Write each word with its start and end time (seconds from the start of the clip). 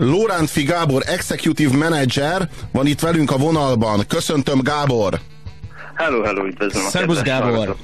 Lórántfi 0.00 0.62
Gábor, 0.62 1.02
Executive 1.06 1.76
Manager 1.76 2.48
van 2.72 2.86
itt 2.86 3.00
velünk 3.00 3.30
a 3.30 3.36
vonalban. 3.36 4.04
Köszöntöm 4.08 4.60
Gábor! 4.62 5.18
Hello, 5.94 6.22
hello, 6.22 6.46
üdvözlöm 6.46 6.84
a 6.86 6.88
Szervusz, 6.88 7.22
Gábor. 7.22 7.76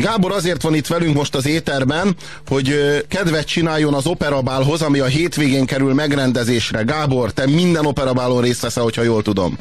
Gábor 0.00 0.32
azért 0.32 0.62
van 0.62 0.74
itt 0.74 0.86
velünk 0.86 1.14
most 1.14 1.34
az 1.34 1.46
éterben, 1.46 2.16
hogy 2.46 2.74
kedvet 3.08 3.46
csináljon 3.46 3.94
az 3.94 4.06
operabálhoz, 4.06 4.82
ami 4.82 4.98
a 4.98 5.04
hétvégén 5.04 5.66
kerül 5.66 5.94
megrendezésre. 5.94 6.82
Gábor, 6.82 7.30
te 7.30 7.46
minden 7.46 7.86
operabálon 7.86 8.42
részt 8.42 8.62
veszel, 8.62 8.82
hogyha 8.82 9.02
jól 9.02 9.22
tudom. 9.22 9.56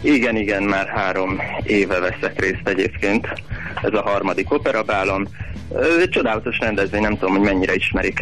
Igen, 0.00 0.36
igen, 0.36 0.62
már 0.62 0.86
három 0.86 1.40
éve 1.64 1.98
veszek 1.98 2.40
részt 2.40 2.68
egyébként. 2.68 3.28
Ez 3.82 3.92
a 3.92 4.02
harmadik 4.02 4.52
operabálon. 4.52 5.28
Egy 6.00 6.08
csodálatos 6.08 6.58
rendezvény, 6.58 7.00
nem 7.00 7.18
tudom, 7.18 7.36
hogy 7.36 7.44
mennyire 7.44 7.74
ismerik. 7.74 8.20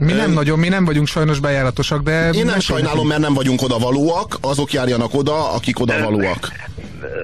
Mi 0.00 0.12
nem 0.12 0.32
nagyon, 0.32 0.58
mi 0.58 0.68
nem 0.68 0.84
vagyunk 0.84 1.06
sajnos 1.06 1.40
bejáratosak, 1.40 2.02
de... 2.02 2.30
Én 2.30 2.44
nem 2.44 2.60
sajnálom, 2.60 3.06
mert 3.06 3.20
nem 3.20 3.34
vagyunk 3.34 3.62
oda 3.62 3.78
valóak, 3.78 4.38
azok 4.40 4.72
járjanak 4.72 5.14
oda, 5.14 5.52
akik 5.52 5.80
oda 5.80 6.02
valóak. 6.02 6.52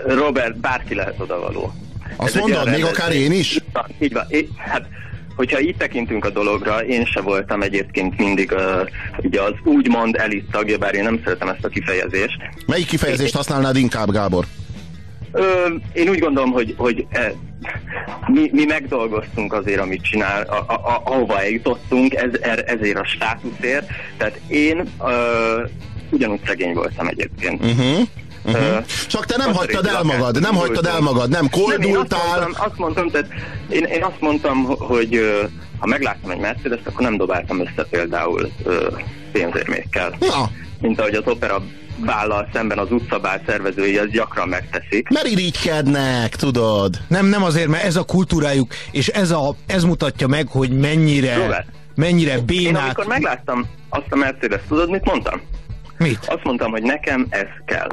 Robert, 0.07 0.57
bárki 0.57 0.95
lehet 0.95 1.15
oda 1.19 1.41
való. 1.41 1.73
Azt 2.17 2.35
mondod, 2.35 2.71
még 2.71 2.85
akár 2.85 3.13
én 3.13 3.33
is? 3.33 3.61
Így 3.99 4.13
van, 4.13 4.27
hát 4.57 4.89
hogyha 5.37 5.61
így 5.61 5.77
tekintünk 5.77 6.25
a 6.25 6.31
dologra, 6.31 6.85
én 6.85 7.05
se 7.05 7.21
voltam 7.21 7.63
egyébként 7.63 8.19
mindig 8.19 8.53
uh, 8.53 8.89
ugye 9.23 9.43
az 9.43 9.53
úgymond 9.65 10.17
elit 10.17 10.51
tagja, 10.51 10.79
bár 10.79 10.95
én 10.95 11.03
nem 11.03 11.21
szeretem 11.25 11.49
ezt 11.49 11.65
a 11.65 11.69
kifejezést. 11.69 12.37
Melyik 12.67 12.87
kifejezést 12.87 13.37
használnád 13.37 13.77
inkább, 13.77 14.11
Gábor? 14.11 14.45
Ö, 15.33 15.67
én 15.93 16.09
úgy 16.09 16.19
gondolom, 16.19 16.51
hogy, 16.51 16.75
hogy 16.77 17.07
e, 17.11 17.33
mi, 18.27 18.51
mi 18.53 18.65
megdolgoztunk 18.65 19.53
azért, 19.53 19.81
amit 19.81 20.03
csinál, 20.03 20.43
a, 20.43 20.73
a, 20.73 20.75
a, 20.75 21.03
ahova 21.05 21.41
eljutottunk, 21.41 22.15
ez, 22.15 22.31
er, 22.41 22.65
ezért 22.67 22.99
a 22.99 23.05
státuszért. 23.05 23.91
Tehát 24.17 24.41
én 24.49 24.91
ö, 25.07 25.63
ugyanúgy 26.11 26.41
szegény 26.47 26.75
voltam 26.75 27.07
egyébként. 27.07 27.65
Uh-huh. 27.65 27.99
Uh-huh. 28.45 28.85
Csak 29.07 29.27
te 29.27 29.37
nem 29.37 29.55
hagytad 29.55 29.87
el 29.87 30.03
magad, 30.03 30.41
nem 30.41 30.55
hagytad 30.55 30.87
el 30.87 31.01
magad, 31.01 31.31
nem 31.31 31.51
koldultál. 31.51 32.39
Nem, 32.39 32.49
én 32.49 32.55
azt 32.55 32.59
mondtam, 32.59 32.67
azt 32.67 32.79
mondtam 32.79 33.11
tehát 33.11 33.29
én, 33.69 33.85
én 33.85 34.03
azt 34.03 34.21
mondtam, 34.21 34.65
hogy 34.65 35.21
ha 35.79 35.87
megláttam 35.87 36.31
egy 36.31 36.39
mercedes 36.39 36.79
akkor 36.85 37.01
nem 37.01 37.17
dobáltam 37.17 37.61
össze 37.61 37.87
például 37.91 38.51
pénzérmékkel. 39.33 40.17
Ja. 40.21 40.51
Mint 40.81 41.01
ahogy 41.01 41.15
az 41.15 41.23
opera 41.27 41.63
bállal 41.97 42.49
szemben 42.53 42.79
az 42.79 42.91
utcabál 42.91 43.43
szervezői 43.47 43.99
ezt 43.99 44.11
gyakran 44.11 44.49
megteszik. 44.49 45.09
Mert 45.09 45.27
irigykednek, 45.27 46.37
tudod. 46.37 47.01
Nem, 47.09 47.27
nem 47.27 47.43
azért, 47.43 47.69
mert 47.69 47.85
ez 47.85 47.97
a 47.97 48.05
kultúrájuk, 48.05 48.75
és 48.91 49.09
ez, 49.09 49.31
a, 49.31 49.55
ez 49.67 49.85
mutatja 49.85 50.27
meg, 50.27 50.49
hogy 50.49 50.71
mennyire, 50.71 51.37
Robert, 51.37 51.67
mennyire 51.95 52.39
bénák. 52.41 52.67
Én 52.67 52.77
amikor 52.77 53.07
megláttam 53.07 53.67
azt 53.89 54.07
a 54.11 54.17
mercedes 54.17 54.61
tudod, 54.69 54.91
mit 54.91 55.05
mondtam? 55.05 55.41
Mit? 55.99 56.19
Azt 56.27 56.45
mondtam, 56.45 56.71
hogy 56.71 56.83
nekem 56.83 57.27
ez 57.31 57.47
kell. 57.67 57.89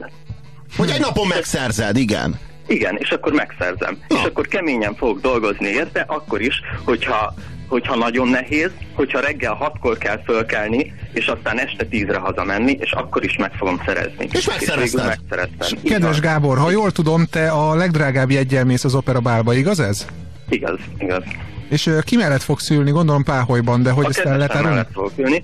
Hogy 0.77 0.89
egy 0.89 0.99
napon 0.99 1.27
megszerzed, 1.27 1.97
igen. 1.97 2.39
Igen, 2.67 2.95
és 2.97 3.09
akkor 3.09 3.33
megszerzem. 3.33 3.97
Na. 4.07 4.15
És 4.15 4.23
akkor 4.23 4.47
keményen 4.47 4.95
fogok 4.95 5.21
dolgozni 5.21 5.67
érte, 5.67 6.05
akkor 6.07 6.41
is, 6.41 6.61
hogyha 6.83 7.33
hogyha 7.67 7.95
nagyon 7.95 8.27
nehéz, 8.27 8.69
hogyha 8.93 9.19
reggel 9.19 9.53
hatkor 9.53 9.97
kell 9.97 10.21
fölkelni, 10.25 10.93
és 11.13 11.27
aztán 11.27 11.59
este 11.59 11.85
tízre 11.85 12.17
hazamenni, 12.17 12.77
és 12.79 12.91
akkor 12.91 13.23
is 13.23 13.37
meg 13.37 13.51
fogom 13.53 13.81
szerezni. 13.85 14.27
És 14.31 14.45
megszerezted. 14.45 14.79
végül 14.79 15.03
megszereztem. 15.03 15.79
Kedves 15.83 16.19
van. 16.19 16.21
Gábor, 16.21 16.57
ha 16.57 16.71
jól 16.71 16.91
tudom, 16.91 17.25
te 17.25 17.49
a 17.51 17.75
legdrágább 17.75 18.31
jeggyel 18.31 18.65
mész 18.65 18.83
az 18.83 18.95
opera 18.95 19.19
bálba, 19.19 19.53
igaz 19.53 19.79
ez? 19.79 20.05
Igaz, 20.49 20.79
igaz. 20.99 21.23
És 21.69 21.85
ö, 21.85 21.99
ki 21.99 22.15
mellett 22.15 22.41
fogsz 22.41 22.69
ülni? 22.69 22.91
Gondolom 22.91 23.23
Páholyban, 23.23 23.83
de 23.83 23.91
hogy 23.91 24.05
A 24.05 24.09
ezt 24.09 24.19
el 24.19 24.37
lehet 24.37 24.63
mellett 24.63 24.91
fogok 24.93 25.11
ülni. 25.17 25.43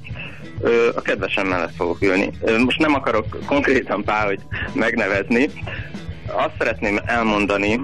Ö, 0.61 0.89
A 0.95 1.01
kedvesem 1.01 1.47
mellett 1.47 1.75
fogok 1.75 2.01
ülni. 2.01 2.29
Ö, 2.41 2.57
Most 2.57 2.79
nem 2.79 2.93
akarok 2.93 3.37
konkrétan 3.45 4.03
pár, 4.03 4.25
hogy 4.25 4.39
megnevezni. 4.73 5.49
Azt 6.27 6.53
szeretném 6.57 6.99
elmondani, 7.05 7.79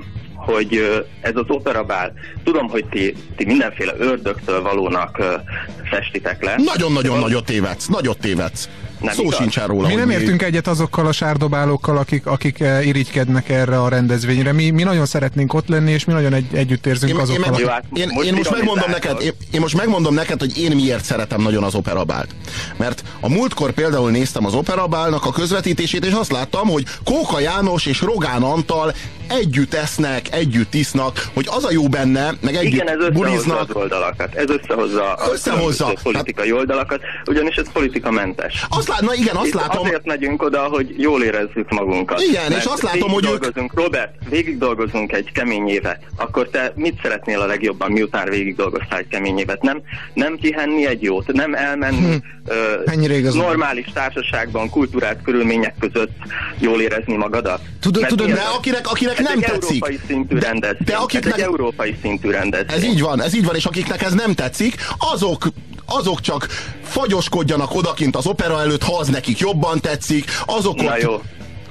hogy 0.45 1.03
ez 1.21 1.35
az 1.35 1.45
operabál, 1.47 2.13
tudom, 2.43 2.69
hogy 2.69 2.85
ti, 2.85 3.15
ti 3.35 3.45
mindenféle 3.45 3.93
ördögtől 3.97 4.61
valónak 4.61 5.41
festitek 5.83 6.43
le. 6.43 6.55
Nagyon-nagyon 6.57 7.19
nagyot 7.19 7.45
tévedsz, 7.45 7.87
nagyot 7.87 8.19
tévedsz. 8.19 8.69
Nem 8.99 9.13
Szó 9.13 9.21
igaz? 9.23 9.35
sincsen 9.35 9.67
róla, 9.67 9.87
Mi 9.87 9.93
nem 9.93 10.09
értünk 10.09 10.41
egyet 10.41 10.67
azokkal 10.67 11.07
a 11.07 11.11
sárdobálókkal, 11.11 11.97
akik, 11.97 12.25
akik 12.25 12.59
eh, 12.59 12.87
irigykednek 12.87 13.49
erre 13.49 13.81
a 13.81 13.89
rendezvényre. 13.89 14.51
Mi, 14.51 14.69
mi 14.69 14.83
nagyon 14.83 15.05
szeretnénk 15.05 15.53
ott 15.53 15.67
lenni, 15.67 15.91
és 15.91 16.05
mi 16.05 16.13
nagyon 16.13 16.33
egy, 16.33 16.45
együtt 16.53 16.85
érzünk 16.85 17.11
Én, 17.11 17.17
én, 17.17 17.21
azokkal. 17.23 17.43
meg, 17.51 17.53
akik... 17.53 17.67
hát 17.67 17.83
én, 17.93 18.09
most 18.13 18.27
én 18.27 18.33
most 18.33 18.51
megmondom 18.51 18.89
neked, 18.89 19.21
én, 19.21 19.31
én 19.51 19.61
most 19.61 19.75
megmondom 19.77 20.13
neked, 20.13 20.39
hogy 20.39 20.57
én 20.57 20.75
miért 20.75 21.03
szeretem 21.03 21.41
nagyon 21.41 21.63
az 21.63 21.75
operabált. 21.75 22.29
Mert 22.77 23.03
a 23.19 23.29
múltkor 23.29 23.71
például 23.71 24.11
néztem 24.11 24.45
az 24.45 24.53
operabálnak 24.53 25.25
a 25.25 25.31
közvetítését, 25.31 26.05
és 26.05 26.11
azt 26.13 26.31
láttam, 26.31 26.67
hogy 26.67 26.85
Kóka 27.03 27.39
János 27.39 27.85
és 27.85 28.01
Rogán 28.01 28.41
Antal 28.43 28.93
együtt 29.27 29.73
esznek, 29.73 30.33
együtt 30.33 30.73
isznak, 30.73 31.27
hogy 31.33 31.47
az 31.49 31.63
a 31.63 31.71
jó 31.71 31.87
benne, 31.87 32.33
meg 32.41 32.55
együtt 32.55 32.73
Igen, 32.73 32.87
ez 32.87 32.95
összehozza 32.99 33.19
buliznak. 33.19 33.69
az 33.69 33.75
oldalakat. 33.75 34.33
Ez 34.35 34.49
összehozza, 34.49 35.13
a 35.13 35.31
Összehozza. 35.31 35.93
politikai 36.03 36.51
oldalakat, 36.51 36.99
ugyanis 37.25 37.55
ez 37.55 37.71
politikamentes. 37.73 38.65
Azt 38.87 38.99
lát, 39.01 39.09
na 39.09 39.13
igen, 39.21 39.35
azt 39.35 39.47
Itt 39.47 39.53
látom, 39.53 39.85
Azért 39.85 40.05
megyünk 40.05 40.41
oda, 40.43 40.59
hogy 40.63 40.93
jól 40.97 41.23
érezzük 41.23 41.69
magunkat. 41.69 42.21
Igen, 42.21 42.43
Mert 42.49 42.61
és 42.61 42.65
azt 42.69 42.81
látom, 42.81 43.09
hogy 43.11 43.23
ők- 43.25 43.39
dolgozunk, 43.39 43.71
Robert, 43.75 44.13
végig 44.29 44.57
dolgozunk 44.57 45.11
egy 45.11 45.31
kemény 45.31 45.67
évet, 45.67 45.99
akkor 46.15 46.49
te 46.49 46.71
mit 46.75 46.99
szeretnél 47.01 47.39
a 47.39 47.45
legjobban, 47.45 47.91
miután 47.91 48.29
végig 48.29 48.55
dolgoztál 48.55 48.99
egy 48.99 49.07
kemény 49.07 49.37
évet? 49.37 49.61
Nem, 49.61 49.81
nem 50.13 50.37
kihenni 50.37 50.85
egy 50.87 51.01
jót, 51.03 51.31
nem 51.33 51.53
elmenni 51.53 52.05
Hm. 52.13 52.51
ö, 52.51 53.33
normális 53.33 53.85
társaságban, 53.93 54.69
kultúrált 54.69 55.21
körülmények 55.23 55.75
között 55.79 56.11
jól 56.59 56.81
érezni 56.81 57.15
magadat? 57.15 57.59
Tudod- 57.81 58.01
Mert 58.01 58.15
tudod, 58.15 58.31
de 58.35 58.41
akinek, 58.57 58.87
akinek 58.87 59.19
nem 59.19 59.39
tetszik. 59.39 59.51
európai 59.83 59.99
szintű 60.07 60.37
rendezvény. 60.39 60.85
de 60.85 60.95
akiknek- 60.95 61.33
Ez 61.33 61.39
egy 61.39 61.45
európai 61.45 61.95
szintű 62.01 62.29
rendezvény. 62.29 62.75
Ez 62.77 62.83
így 62.83 63.01
van, 63.01 63.21
ez 63.21 63.35
így 63.35 63.45
van, 63.45 63.55
és 63.55 63.65
akiknek 63.65 64.01
ez 64.01 64.13
nem 64.13 64.33
tetszik, 64.33 64.75
azok 65.13 65.47
azok 65.85 66.19
csak 66.21 66.47
fagyoskodjanak 66.83 67.75
odakint 67.75 68.15
az 68.15 68.27
opera 68.27 68.59
előtt, 68.61 68.83
ha 68.83 68.97
az 68.97 69.07
nekik 69.07 69.37
jobban 69.39 69.79
tetszik, 69.81 70.31
azok 70.45 70.81
Na 70.81 70.93
ott, 70.93 71.01
jó. 71.01 71.13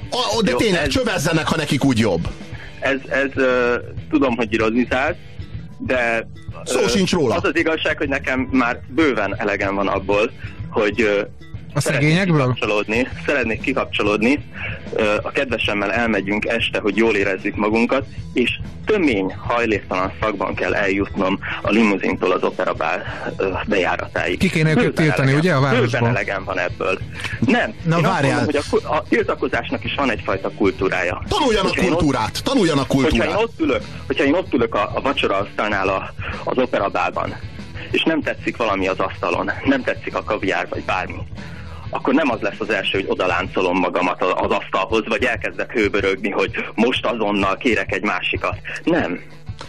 A, 0.09 0.41
de 0.43 0.51
Jó, 0.51 0.57
tényleg 0.57 0.81
ez- 0.81 0.87
csövezzenek, 0.93 1.47
ha 1.47 1.55
nekik 1.55 1.83
úgy 1.85 1.99
jobb. 1.99 2.27
ez, 2.79 2.97
ez 3.09 3.29
uh, 3.35 3.73
tudom, 4.09 4.35
hogy 4.35 4.53
ironizálsz, 4.53 5.15
de 5.77 6.27
Szó 6.65 6.87
sincs 6.87 7.11
róla. 7.11 7.35
Az 7.35 7.43
az 7.43 7.55
igazság, 7.55 7.97
hogy 7.97 8.07
nekem 8.09 8.39
már 8.51 8.79
bőven 8.87 9.35
elegem 9.39 9.75
van 9.75 9.87
abból, 9.87 10.31
hogy 10.69 11.01
ö, 11.01 11.21
A 11.75 11.79
szeretnék 11.81 12.09
szegényekből? 12.09 12.39
kikapcsolódni, 12.53 13.07
szeretnék 13.25 13.61
kikapcsolódni, 13.61 14.45
a 15.21 15.31
kedvesemmel 15.31 15.91
elmegyünk 15.91 16.45
este, 16.45 16.79
hogy 16.79 16.97
jól 16.97 17.15
érezzük 17.15 17.55
magunkat, 17.55 18.05
és 18.33 18.59
tömény, 18.85 19.33
hajléktalan 19.47 20.11
szakban 20.21 20.55
kell 20.55 20.73
eljutnom 20.73 21.39
a 21.61 21.69
limuzintól 21.69 22.31
az 22.31 22.43
operabál 22.43 23.03
bejáratáig. 23.67 24.37
Ki 24.37 24.49
kéne 24.49 24.69
őket 24.69 24.93
tiltani, 24.93 25.11
elegem- 25.31 25.39
ugye, 25.39 25.53
a 25.53 25.59
városban? 25.59 26.09
Elegem 26.09 26.43
van 26.43 26.59
ebből. 26.59 26.99
Nem. 27.39 27.73
Na, 27.83 27.97
én 27.97 28.03
várjál. 28.03 28.35
mondom, 28.43 28.61
hogy 28.69 28.81
a, 28.83 28.95
a 28.95 29.03
tiltakozásnak 29.09 29.83
is 29.83 29.93
van 29.95 30.11
egyfajta 30.11 30.49
kultúrája. 30.57 31.23
Tanuljanak 31.27 31.67
Hogyha 31.69 31.81
én 31.83 31.91
ott- 31.91 31.97
kultúrát, 31.97 32.43
tanuljanak 32.43 32.91
Hogyha 32.91 33.07
én 33.09 33.19
kultúrát. 33.19 33.43
ott 33.43 33.59
ülök, 33.59 33.81
hogyha 34.07 34.23
én 34.23 34.33
ott 34.33 34.53
ülök 34.53 34.75
a, 34.75 34.91
a 34.95 35.01
vacsora 35.01 35.37
asztalnál 35.37 35.87
a, 35.87 36.13
az 36.43 36.57
operabálban, 36.57 37.35
és 37.91 38.03
nem 38.03 38.21
tetszik 38.21 38.57
valami 38.57 38.87
az 38.87 38.99
asztalon, 38.99 39.51
nem 39.65 39.83
tetszik 39.83 40.15
a 40.15 40.23
kaviár 40.23 40.67
vagy 40.69 40.83
bármi, 40.83 41.15
akkor 41.89 42.13
nem 42.13 42.29
az 42.31 42.39
lesz 42.41 42.59
az 42.59 42.69
első, 42.69 42.99
hogy 42.99 43.09
odaláncolom 43.09 43.77
magamat 43.77 44.21
az 44.21 44.51
asztalhoz, 44.51 45.07
vagy 45.07 45.23
elkezdek 45.23 45.71
hőbörögni, 45.71 46.29
hogy 46.29 46.51
most 46.75 47.05
azonnal 47.05 47.57
kérek 47.57 47.91
egy 47.91 48.03
másikat. 48.03 48.57
Nem. 48.83 49.19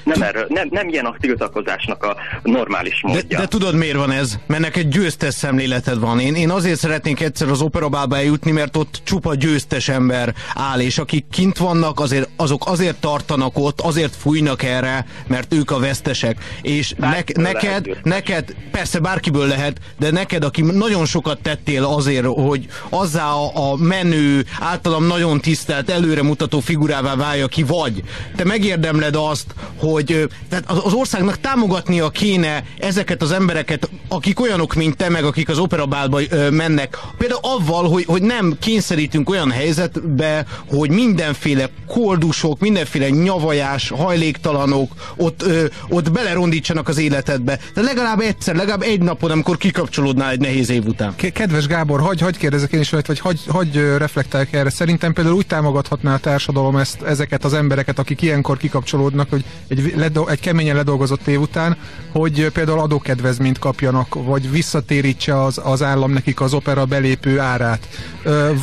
Nem, 0.04 0.22
erről, 0.22 0.46
nem, 0.48 0.68
nem 0.70 0.88
ilyen 0.88 1.04
a 1.04 1.16
tiltakozásnak 1.20 2.02
a 2.04 2.16
normális 2.42 3.00
De, 3.02 3.12
módja. 3.12 3.38
de 3.38 3.46
tudod 3.46 3.74
miért 3.74 3.96
van 3.96 4.10
ez? 4.10 4.38
Mert 4.46 4.62
neked 4.62 4.88
győztes 4.88 5.34
szemléleted 5.34 5.98
van. 5.98 6.20
Én, 6.20 6.34
én 6.34 6.50
azért 6.50 6.78
szeretnék 6.78 7.20
egyszer 7.20 7.48
az 7.48 7.60
operabálba 7.60 8.16
eljutni, 8.16 8.50
mert 8.50 8.76
ott 8.76 9.00
csupa 9.04 9.34
győztes 9.34 9.88
ember 9.88 10.34
áll, 10.54 10.80
és 10.80 10.98
akik 10.98 11.24
kint 11.30 11.58
vannak, 11.58 12.00
azért, 12.00 12.28
azok 12.36 12.66
azért 12.66 12.96
tartanak 12.96 13.58
ott, 13.58 13.80
azért 13.80 14.16
fújnak 14.16 14.62
erre, 14.62 15.06
mert 15.26 15.54
ők 15.54 15.70
a 15.70 15.78
vesztesek. 15.78 16.44
És 16.62 16.94
ne, 16.96 17.18
neked, 17.34 17.98
neked, 18.02 18.54
persze 18.70 18.98
bárkiből 18.98 19.46
lehet, 19.46 19.80
de 19.98 20.10
neked, 20.10 20.44
aki 20.44 20.62
nagyon 20.62 21.06
sokat 21.06 21.40
tettél 21.40 21.84
azért, 21.84 22.26
hogy 22.26 22.66
azzá 22.88 23.30
a, 23.30 23.70
a 23.70 23.76
menő, 23.76 24.44
általam 24.60 25.06
nagyon 25.06 25.40
tisztelt, 25.40 25.90
előremutató 25.90 26.60
figurává 26.60 27.14
válja 27.14 27.46
ki 27.46 27.62
vagy, 27.62 28.02
te 28.36 28.44
megérdemled 28.44 29.14
azt, 29.16 29.54
hogy 29.78 30.28
tehát 30.48 30.70
az 30.70 30.92
országnak 30.92 31.40
támogatnia 31.40 32.08
kéne 32.08 32.64
ezeket 32.78 33.22
az 33.22 33.32
embereket, 33.32 33.90
akik 34.08 34.40
olyanok, 34.40 34.74
mint 34.74 34.96
te, 34.96 35.08
meg 35.08 35.24
akik 35.24 35.48
az 35.48 35.58
operabálba 35.58 36.20
mennek. 36.50 36.98
Például 37.18 37.40
avval, 37.42 37.88
hogy, 37.88 38.04
hogy 38.04 38.22
nem 38.22 38.56
kényszerítünk 38.60 39.30
olyan 39.30 39.50
helyzetbe, 39.50 40.46
hogy 40.68 40.90
mindenféle 40.90 41.68
koldusok, 41.86 42.60
mindenféle 42.60 43.08
nyavajás, 43.08 43.88
hajléktalanok 43.88 44.92
ott, 45.16 45.42
ö, 45.42 45.64
ott 45.88 46.12
belerondítsanak 46.12 46.88
az 46.88 46.98
életedbe. 46.98 47.58
De 47.74 47.82
legalább 47.82 48.20
egyszer, 48.20 48.54
legalább 48.54 48.82
egy 48.82 49.00
napon, 49.00 49.30
amikor 49.30 49.56
kikapcsolódnál 49.56 50.30
egy 50.30 50.40
nehéz 50.40 50.70
év 50.70 50.86
után. 50.86 51.14
Kedves 51.32 51.66
Gábor, 51.66 52.00
hagy, 52.00 52.20
hagy 52.20 52.36
kérdezek 52.36 52.72
én 52.72 52.80
is, 52.80 52.90
vagy 52.90 53.18
hagy, 53.18 53.40
hagy 53.48 53.76
reflektálják 53.98 54.52
erre. 54.52 54.70
Szerintem 54.70 55.12
például 55.12 55.36
úgy 55.36 55.46
támogathatná 55.46 56.14
a 56.14 56.18
társadalom 56.18 56.76
ezt, 56.76 57.02
ezeket 57.02 57.44
az 57.44 57.54
embereket, 57.54 57.98
akik 57.98 58.22
ilyenkor 58.22 58.56
kikapcsolódnak, 58.56 59.30
hogy 59.30 59.44
egy, 59.68 59.92
ledo, 59.96 60.26
egy 60.26 60.40
keményen 60.40 60.76
ledolgozott 60.76 61.26
év 61.26 61.40
után, 61.40 61.76
hogy 62.12 62.48
például 62.48 62.80
adókedvezményt 62.80 63.58
kapjanak, 63.58 64.14
vagy 64.14 64.50
visszatérítse 64.50 65.42
az, 65.42 65.60
az 65.64 65.82
állam 65.82 66.12
nekik 66.12 66.40
az 66.40 66.54
opera 66.54 66.84
belépő 66.84 67.38
árát. 67.38 67.88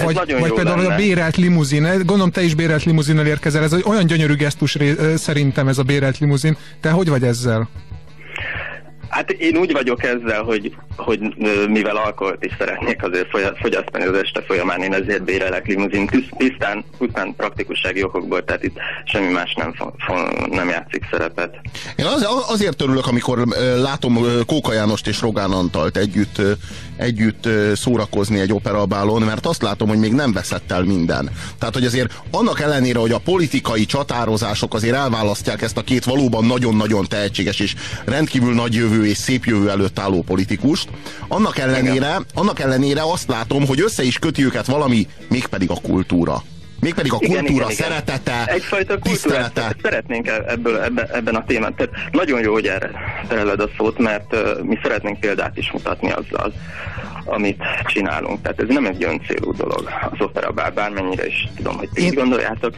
Vagy, 0.04 0.36
vagy 0.40 0.54
például 0.54 0.82
lenne. 0.82 0.94
a 0.94 0.98
bérelt 0.98 1.38
limuzin. 1.38 1.84
Gondolom 1.84 2.32
te 2.32 2.44
is 2.44 2.56
bérelt 2.56 2.84
limuzinnel 2.84 3.28
érkezel. 3.28 3.64
Ez 3.64 3.74
olyan 3.74 4.06
gyönyörű 4.06 4.36
gesztus 4.36 4.78
szerintem 5.16 5.68
ez 5.68 5.78
a 5.78 5.84
bérelt 5.84 6.18
limuzin. 6.18 6.58
Te 6.80 6.90
hogy 6.90 7.10
vagy 7.10 7.24
ezzel? 7.24 7.70
Hát 9.14 9.32
én 9.32 9.58
úgy 9.58 9.72
vagyok 9.72 10.04
ezzel, 10.04 10.44
hogy, 10.44 10.76
hogy 10.98 11.20
mivel 11.68 11.96
alkoholt 11.96 12.46
is 12.46 12.56
szeretnék 12.58 13.04
azért 13.04 13.28
fogyasztani 13.62 14.06
az 14.06 14.16
este 14.16 14.42
folyamán, 14.42 14.82
én 14.82 14.94
ezért 14.94 15.24
bérelek 15.24 15.68
limuzin 15.68 16.10
tisztán, 16.38 16.84
pusztán 16.98 17.36
praktikussági 17.36 18.04
okokból, 18.04 18.44
tehát 18.44 18.64
itt 18.64 18.76
semmi 19.06 19.32
más 19.32 19.54
nem, 19.54 19.74
nem 20.50 20.70
játszik 20.70 21.08
szerepet. 21.12 21.56
Én 21.96 22.06
az, 22.06 22.28
azért 22.48 22.82
örülök, 22.82 23.08
amikor 23.08 23.48
látom 23.82 24.18
Kóka 24.46 24.74
Jánost 24.74 25.08
és 25.08 25.22
Rogán 25.22 25.52
Antalt 25.52 25.98
együtt, 25.98 26.42
együtt 26.98 27.48
szórakozni 27.76 28.40
egy 28.40 28.54
operabálon, 28.54 29.22
mert 29.22 29.46
azt 29.46 29.62
látom, 29.62 29.88
hogy 29.88 29.98
még 29.98 30.14
nem 30.14 30.34
veszett 30.34 30.72
el 30.72 30.84
minden. 30.84 31.30
Tehát, 31.60 31.74
hogy 31.74 31.86
azért 31.86 32.22
annak 32.32 32.60
ellenére, 32.60 33.00
hogy 33.00 33.12
a 33.12 33.18
politikai 33.18 33.86
csatározások 33.86 34.74
azért 34.74 34.96
elválasztják 34.96 35.62
ezt 35.62 35.78
a 35.78 35.82
két 35.82 36.04
valóban 36.04 36.46
nagyon-nagyon 36.46 37.06
tehetséges 37.08 37.60
és 37.60 37.76
rendkívül 38.06 38.54
nagy 38.54 38.74
jövő 38.74 39.06
és 39.06 39.18
szép 39.18 39.46
jövő 39.46 39.70
előtt 39.70 40.00
álló 40.00 40.22
politikust. 40.22 40.90
Annak 41.28 41.58
ellenére, 41.58 42.20
annak 42.34 42.60
ellenére 42.60 43.02
azt 43.02 43.28
látom, 43.28 43.66
hogy 43.66 43.82
össze 43.82 44.04
is 44.04 44.20
köti 44.20 44.46
őket 44.46 44.66
valami, 44.66 45.08
mégpedig 45.30 45.70
a 45.70 45.80
kultúra. 45.82 46.44
Mégpedig 46.84 47.14
a 47.14 47.18
igen, 47.20 47.46
kultúra 47.46 47.72
igen, 47.72 47.76
szeretete, 47.76 48.42
igen. 48.44 48.56
Egyfajta 48.56 49.00
kultúrát 49.00 49.76
szeretnénk 49.82 50.28
e- 50.28 50.44
ebből, 50.48 50.82
ebben, 50.82 51.08
ebben 51.14 51.36
a 51.36 51.44
témán. 51.46 51.76
Tehát 51.76 51.94
nagyon 52.12 52.42
jó, 52.42 52.54
hogy 52.54 52.68
erre 52.68 52.92
tereled 53.28 53.60
a 53.60 53.70
szót, 53.78 53.98
mert 53.98 54.34
uh, 54.34 54.62
mi 54.62 54.78
szeretnénk 54.82 55.20
példát 55.20 55.58
is 55.58 55.72
mutatni 55.72 56.12
azzal, 56.12 56.54
amit 57.26 57.64
csinálunk. 57.86 58.42
Tehát 58.42 58.60
ez 58.60 58.68
nem 58.68 58.86
egy 58.86 59.04
öncélú 59.04 59.54
dolog 59.54 59.90
az 60.12 60.22
opera, 60.22 60.52
bár 60.52 60.74
bármennyire 60.74 61.28
is 61.28 61.48
tudom, 61.56 61.78
hogy 61.78 61.90
ti 61.94 62.04
Én... 62.04 62.14
gondoljátok. 62.14 62.76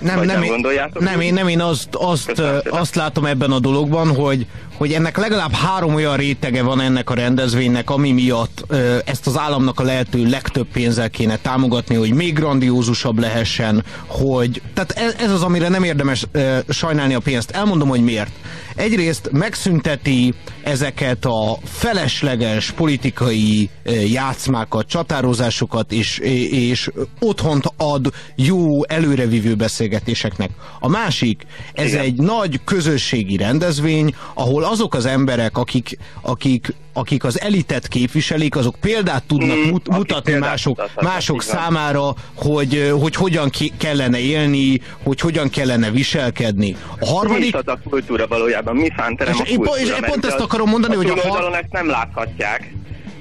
Nem, 0.00 0.16
nem, 0.16 0.26
nem, 0.26 0.48
gondoljátok? 0.48 1.02
Nem, 1.02 1.20
én, 1.20 1.34
nem, 1.34 1.48
én 1.48 1.60
azt, 1.60 1.88
azt, 1.92 2.42
azt 2.64 2.94
látom 2.94 3.24
ebben 3.24 3.50
a 3.50 3.58
dologban, 3.58 4.14
hogy, 4.14 4.46
hogy 4.76 4.92
ennek 4.92 5.16
legalább 5.16 5.52
három 5.52 5.94
olyan 5.94 6.16
rétege 6.16 6.62
van 6.62 6.80
ennek 6.80 7.10
a 7.10 7.14
rendezvénynek, 7.14 7.90
ami 7.90 8.12
miatt 8.12 8.64
ezt 9.04 9.26
az 9.26 9.38
államnak 9.38 9.80
a 9.80 9.82
lehető 9.82 10.28
legtöbb 10.28 10.66
pénzzel 10.72 11.10
kéne 11.10 11.36
támogatni, 11.36 11.94
hogy 11.94 12.12
még 12.12 12.34
grandiózusabb 12.34 13.18
lehessen, 13.18 13.84
hogy... 14.06 14.62
Tehát 14.74 14.90
ez, 14.90 15.14
ez 15.18 15.30
az, 15.30 15.42
amire 15.42 15.68
nem 15.68 15.82
érdemes 15.82 16.26
sajnálni 16.68 17.14
a 17.14 17.20
pénzt. 17.20 17.50
Elmondom, 17.50 17.88
hogy 17.88 18.02
miért. 18.02 18.30
Egyrészt 18.76 19.30
megszünteti 19.32 20.34
ezeket 20.62 21.24
a 21.24 21.58
felesleges 21.64 22.70
politikai 22.70 23.70
játszmákat, 24.06 24.86
csatározásokat, 24.86 25.92
és, 25.92 26.18
és 26.50 26.90
otthont 27.20 27.64
ad 27.76 28.12
jó 28.34 28.84
előrevívő 28.84 29.54
beszélgetéseknek. 29.86 30.50
A 30.80 30.88
másik, 30.88 31.42
ez 31.72 31.86
Igen. 31.86 32.00
egy 32.00 32.14
nagy 32.14 32.60
közösségi 32.64 33.36
rendezvény, 33.36 34.14
ahol 34.34 34.64
azok 34.64 34.94
az 34.94 35.06
emberek, 35.06 35.56
akik, 35.56 35.98
akik 36.20 36.74
akik 36.92 37.24
az 37.24 37.40
elitet 37.40 37.88
képviselik, 37.88 38.56
azok 38.56 38.74
példát 38.80 39.24
tudnak 39.24 39.56
mm, 39.56 39.70
mut, 39.70 39.88
mutatni 39.88 40.32
mások, 40.32 40.90
mások 41.00 41.42
számára, 41.42 42.14
hogy, 42.34 42.92
hogy 43.00 43.14
hogyan 43.14 43.50
kellene 43.78 44.18
élni, 44.18 44.80
hogy 45.02 45.20
hogyan 45.20 45.48
kellene 45.48 45.90
viselkedni. 45.90 46.76
A 46.98 47.06
harmadik... 47.06 47.54
Mi 47.54 47.60
a 47.64 47.78
kultúra 47.88 48.26
valójában? 48.26 48.76
Mi 48.76 48.88
fánterem 48.96 49.34
a 49.38 49.44
kultúra? 49.44 49.78
És, 49.78 49.88
és 49.88 49.96
pont 50.00 50.24
ezt 50.24 50.38
akarom 50.38 50.68
mondani, 50.68 50.94
a 50.94 50.96
hogy 50.96 51.08
a... 51.08 51.28
har... 51.28 51.54
ezt 51.54 51.72
nem 51.72 51.88
láthatják. 51.88 52.72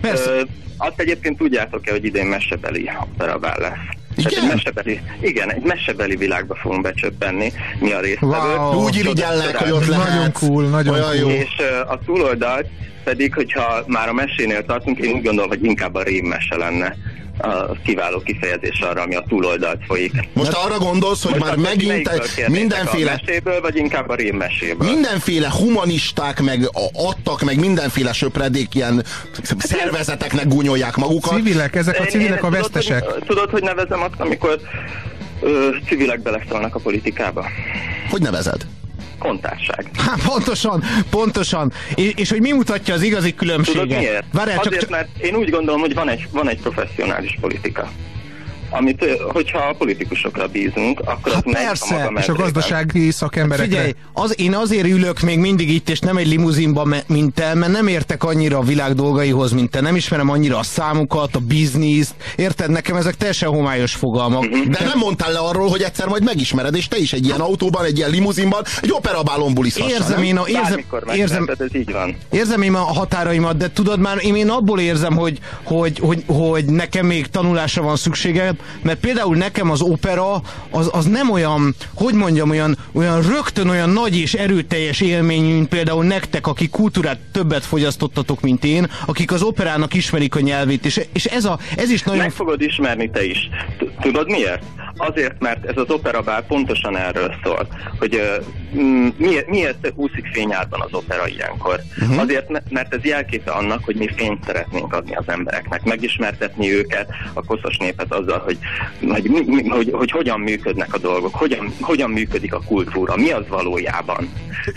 Persze. 0.01 0.29
Ö, 0.29 0.41
azt 0.77 0.99
egyébként 0.99 1.37
tudjátok-e, 1.37 1.91
hogy 1.91 2.05
idén 2.05 2.25
mesebeli 2.25 2.89
darabál 3.17 3.57
lesz? 3.59 4.04
Igen? 4.15 4.43
Egy 4.43 4.47
mesebeli, 4.47 4.99
igen, 5.21 5.51
egy 5.51 5.63
mesebeli 5.63 6.15
világba 6.15 6.55
fogunk 6.55 6.81
becsöppenni, 6.81 7.51
mi 7.79 7.91
a 7.91 7.99
résztvevők. 7.99 8.57
Wow. 8.57 8.83
Úgy 8.83 8.95
irigyellek, 8.95 9.55
hogy 9.55 9.71
ott 9.71 9.85
lehet. 9.85 10.07
Nagyon 10.09 10.31
cool, 10.31 10.63
nagyon 10.63 10.93
Olyan 10.93 11.05
cool. 11.05 11.15
Jó. 11.15 11.29
És 11.29 11.55
uh, 11.59 11.91
a 11.91 11.99
túloldalt 12.05 12.67
pedig, 13.03 13.33
hogyha 13.33 13.83
már 13.87 14.09
a 14.09 14.13
mesénél 14.13 14.65
tartunk, 14.65 14.99
én 14.99 15.13
úgy 15.13 15.23
gondolom, 15.23 15.49
hogy 15.49 15.63
inkább 15.63 15.95
a 15.95 16.03
rém 16.03 16.25
mese 16.25 16.55
lenne 16.55 16.95
a 17.37 17.71
kiváló 17.83 18.19
kifejezés 18.19 18.79
arra, 18.79 19.01
ami 19.01 19.15
a 19.15 19.23
túloldalt 19.27 19.81
folyik. 19.87 20.11
Most 20.33 20.51
arra 20.51 20.77
gondolsz, 20.77 21.23
hogy 21.23 21.39
Most 21.39 21.45
már 21.45 21.55
megint 21.55 22.09
mindenféle... 22.47 23.11
A 23.11 23.21
meséből, 23.25 23.61
vagy 23.61 23.75
inkább 23.75 24.09
a 24.09 24.15
rémmeséből? 24.15 24.89
Mindenféle 24.91 25.49
humanisták 25.51 26.41
meg 26.41 26.69
adtak, 26.93 27.41
meg 27.41 27.59
mindenféle 27.59 28.13
söpredék 28.13 28.75
ilyen 28.75 29.03
szervezeteknek 29.57 30.47
gúnyolják 30.47 30.95
magukat. 30.95 31.35
Civilek, 31.35 31.75
ezek 31.75 31.99
a 31.99 32.05
civilek 32.05 32.37
én, 32.37 32.45
a 32.45 32.49
vesztesek. 32.49 32.99
Tudod, 32.99 33.13
hogy, 33.13 33.27
tudod, 33.27 33.49
hogy 33.49 33.63
nevezem 33.63 34.01
azt, 34.01 34.15
amikor 34.17 34.59
ö, 35.41 35.69
civilek 35.87 36.21
beleszólnak 36.21 36.75
a 36.75 36.79
politikába? 36.79 37.45
Hogy 38.09 38.21
nevezed? 38.21 38.65
Kontárság. 39.17 39.89
Hát 39.97 40.23
pontosan, 40.25 40.83
pontosan. 41.09 41.71
És, 41.95 42.11
és 42.15 42.29
hogy 42.29 42.41
mi 42.41 42.51
mutatja 42.51 42.93
az 42.93 43.01
igazi 43.01 43.33
különbséget? 43.33 43.81
Tudod 43.81 43.97
miért? 43.97 44.25
Várjál, 44.31 44.59
Azért, 44.59 44.79
csak... 44.79 44.89
mert 44.89 45.17
én 45.17 45.35
úgy 45.35 45.49
gondolom, 45.49 45.79
hogy 45.79 45.93
van 45.93 46.09
egy, 46.09 46.27
van 46.31 46.49
egy 46.49 46.59
professzionális 46.61 47.37
politika 47.41 47.89
amit, 48.69 49.05
hogyha 49.31 49.57
a 49.57 49.73
politikusokra 49.73 50.47
bízunk, 50.47 50.99
akkor 50.99 51.33
hát 51.33 51.45
az 51.45 51.53
persze. 51.53 51.95
a 51.95 51.99
maga 51.99 52.19
És 52.19 52.27
a 52.27 52.33
gazdasági 52.33 53.11
szakemberekre. 53.11 53.75
Figyelj, 53.75 53.93
az, 54.13 54.39
én 54.39 54.53
azért 54.53 54.87
ülök 54.87 55.19
még 55.19 55.39
mindig 55.39 55.69
itt, 55.69 55.89
és 55.89 55.99
nem 55.99 56.17
egy 56.17 56.27
limuzinba, 56.27 56.87
mint 57.07 57.33
te, 57.33 57.53
mert 57.53 57.71
nem 57.71 57.87
értek 57.87 58.23
annyira 58.23 58.57
a 58.57 58.61
világ 58.61 58.93
dolgaihoz, 58.93 59.51
mint 59.51 59.71
te. 59.71 59.81
Nem 59.81 59.95
ismerem 59.95 60.29
annyira 60.29 60.57
a 60.57 60.63
számukat, 60.63 61.35
a 61.35 61.39
bizniszt. 61.39 62.13
Érted? 62.35 62.69
Nekem 62.69 62.95
ezek 62.95 63.15
teljesen 63.15 63.49
homályos 63.49 63.93
fogalmak. 63.93 64.43
Uh-huh. 64.43 64.65
De 64.65 64.79
nem 64.85 64.97
mondtál 64.97 65.31
le 65.31 65.39
arról, 65.39 65.69
hogy 65.69 65.81
egyszer 65.81 66.07
majd 66.07 66.23
megismered, 66.23 66.75
és 66.75 66.87
te 66.87 66.97
is 66.97 67.13
egy 67.13 67.25
ilyen 67.25 67.39
autóban, 67.39 67.85
egy 67.85 67.97
ilyen 67.97 68.09
limuzinban, 68.09 68.63
egy 68.81 68.91
operabálon 68.91 69.53
buliszhassa, 69.53 69.89
Érzem 69.89 70.23
én 70.23 70.37
a, 70.37 70.43
érzem, 70.47 70.83
érzem, 71.15 71.49
ez 71.59 71.75
így 71.75 71.91
van. 71.91 72.15
érzem 72.31 72.61
én 72.61 72.73
a 72.73 72.79
határaimat, 72.79 73.57
de 73.57 73.71
tudod 73.71 73.99
már, 73.99 74.17
én, 74.21 74.35
én 74.35 74.49
abból 74.49 74.79
érzem, 74.79 75.15
hogy, 75.15 75.39
hogy, 75.63 75.99
hogy, 75.99 76.23
hogy 76.27 76.65
nekem 76.65 77.05
még 77.05 77.27
tanulásra 77.27 77.81
van 77.81 77.95
szükségem, 78.55 78.81
mert 78.81 78.99
például 78.99 79.35
nekem 79.35 79.71
az 79.71 79.81
opera 79.81 80.41
az, 80.69 80.89
az 80.91 81.05
nem 81.05 81.31
olyan, 81.31 81.75
hogy 81.93 82.13
mondjam, 82.13 82.49
olyan, 82.49 82.77
olyan 82.93 83.21
rögtön 83.21 83.69
olyan 83.69 83.89
nagy 83.89 84.17
és 84.17 84.33
erőteljes 84.33 85.01
élmény, 85.01 85.43
mint 85.43 85.67
például 85.67 86.03
nektek, 86.03 86.47
akik 86.47 86.69
kultúrát 86.69 87.19
többet 87.31 87.65
fogyasztottatok, 87.65 88.41
mint 88.41 88.63
én, 88.63 88.87
akik 89.05 89.31
az 89.31 89.41
operának 89.41 89.93
ismerik 89.93 90.35
a 90.35 90.39
nyelvét, 90.39 90.85
és, 90.85 91.01
és 91.13 91.25
ez, 91.25 91.45
a, 91.45 91.59
ez 91.77 91.89
is 91.89 92.03
nagyon... 92.03 92.21
Meg 92.21 92.31
fogod 92.31 92.61
ismerni 92.61 93.09
te 93.09 93.25
is. 93.25 93.49
Tudod 94.01 94.29
miért? 94.29 94.63
Azért, 94.97 95.39
mert 95.39 95.65
ez 95.65 95.77
az 95.77 95.89
opera 95.89 96.21
bár 96.21 96.45
pontosan 96.45 96.97
erről 96.97 97.33
szól, 97.43 97.67
hogy 97.99 98.15
uh, 98.15 98.45
miért, 99.17 99.49
miért 99.49 99.91
úszik 99.95 100.25
fényárban 100.33 100.81
az 100.81 100.93
opera 100.93 101.27
ilyenkor? 101.27 101.79
Uh-huh. 102.01 102.19
Azért, 102.19 102.69
mert 102.69 102.93
ez 102.93 103.03
jelképe 103.03 103.51
annak, 103.51 103.83
hogy 103.83 103.95
mi 103.95 104.09
fényt 104.15 104.43
szeretnénk 104.45 104.93
adni 104.93 105.15
az 105.15 105.23
embereknek, 105.27 105.83
megismertetni 105.83 106.73
őket, 106.73 107.09
a 107.33 107.43
koszos 107.45 107.77
népet 107.77 108.13
azzal, 108.13 108.39
hogy, 108.45 108.57
hogy, 109.07 109.27
hogy, 109.47 109.67
hogy, 109.67 109.89
hogy 109.91 110.11
hogyan 110.11 110.39
működnek 110.39 110.93
a 110.93 110.97
dolgok, 110.97 111.35
hogyan, 111.35 111.73
hogyan 111.81 112.09
működik 112.09 112.53
a 112.53 112.61
kultúra, 112.65 113.15
mi 113.15 113.31
az 113.31 113.47
valójában. 113.47 114.29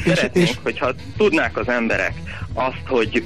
Szeretnénk, 0.05 0.49
és, 0.49 0.51
és... 0.51 0.57
hogyha 0.63 0.93
tudnák 1.17 1.57
az 1.57 1.69
emberek 1.69 2.13
azt, 2.55 2.83
hogy 2.87 3.23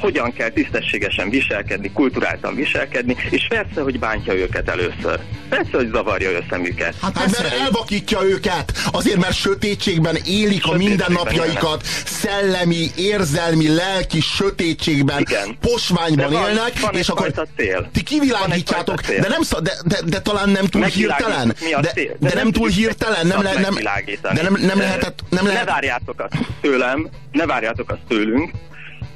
hogyan 0.00 0.32
kell 0.32 0.48
tisztességesen 0.48 1.30
viselkedni, 1.30 1.92
kulturáltan 1.92 2.54
viselkedni, 2.54 3.16
és 3.30 3.46
persze, 3.48 3.80
hogy 3.80 3.98
bántja 3.98 4.34
őket 4.34 4.68
először. 4.68 5.20
Persze, 5.48 5.70
hogy 5.72 5.90
zavarja 5.92 6.30
ő 6.30 6.44
szemüket. 6.50 6.94
Hát, 7.00 7.18
hát 7.18 7.40
mert 7.40 7.54
elvakítja 7.60 8.22
őket, 8.22 8.72
azért, 8.92 9.18
mert 9.18 9.34
sötétségben 9.34 10.16
élik 10.26 10.56
sötétségben 10.62 10.74
a 10.74 10.76
mindennapjaikat, 10.76 11.86
szellemi, 12.04 12.90
érzelmi, 12.96 13.74
lelki 13.74 14.20
sötétségben, 14.20 15.20
Igen. 15.20 15.56
posványban 15.60 16.32
van, 16.32 16.48
élnek, 16.48 16.80
van 16.80 16.94
és 16.94 17.08
akkor 17.08 17.48
cél. 17.56 17.88
ti 17.92 18.02
kivilágítjátok, 18.02 19.00
de, 19.00 19.28
nem, 19.28 19.62
de, 19.62 19.72
de, 19.84 19.98
de, 20.04 20.20
talán 20.20 20.48
nem 20.48 20.66
túl 20.66 20.84
hirtelen. 20.84 21.54
De, 21.80 21.92
de, 21.94 22.16
de, 22.18 22.34
nem 22.34 22.52
túl 22.52 22.68
hirtelen, 22.68 23.26
nem, 23.26 23.42
le, 23.42 23.52
nem, 23.52 23.74
de 24.22 24.42
nem, 24.42 24.56
nem 24.60 24.78
lehetett, 24.78 25.24
nem 25.28 25.46
lehet. 25.46 25.64
Ne 25.64 25.72
várjátok 25.72 26.20
azt 26.20 26.34
tőlem, 26.60 27.08
ne 27.32 27.46
várjátok 27.46 27.90
azt 27.90 28.00
tőlünk, 28.08 28.50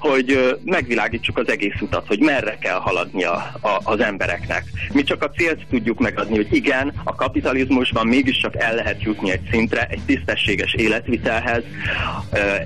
hogy 0.01 0.59
megvilágítsuk 0.65 1.39
az 1.39 1.49
egész 1.49 1.81
utat, 1.81 2.07
hogy 2.07 2.21
merre 2.21 2.59
kell 2.59 2.79
haladni 2.79 3.25
a, 3.25 3.35
a, 3.61 3.81
az 3.83 4.01
embereknek. 4.01 4.65
Mi 4.93 5.03
csak 5.03 5.23
a 5.23 5.31
célt 5.31 5.67
tudjuk 5.71 5.99
megadni, 5.99 6.37
hogy 6.37 6.55
igen, 6.55 6.93
a 7.05 7.15
kapitalizmusban 7.15 8.07
mégiscsak 8.07 8.57
el 8.57 8.75
lehet 8.75 9.03
jutni 9.03 9.31
egy 9.31 9.49
szintre, 9.51 9.87
egy 9.91 10.03
tisztességes 10.07 10.75
életvitelhez, 10.75 11.63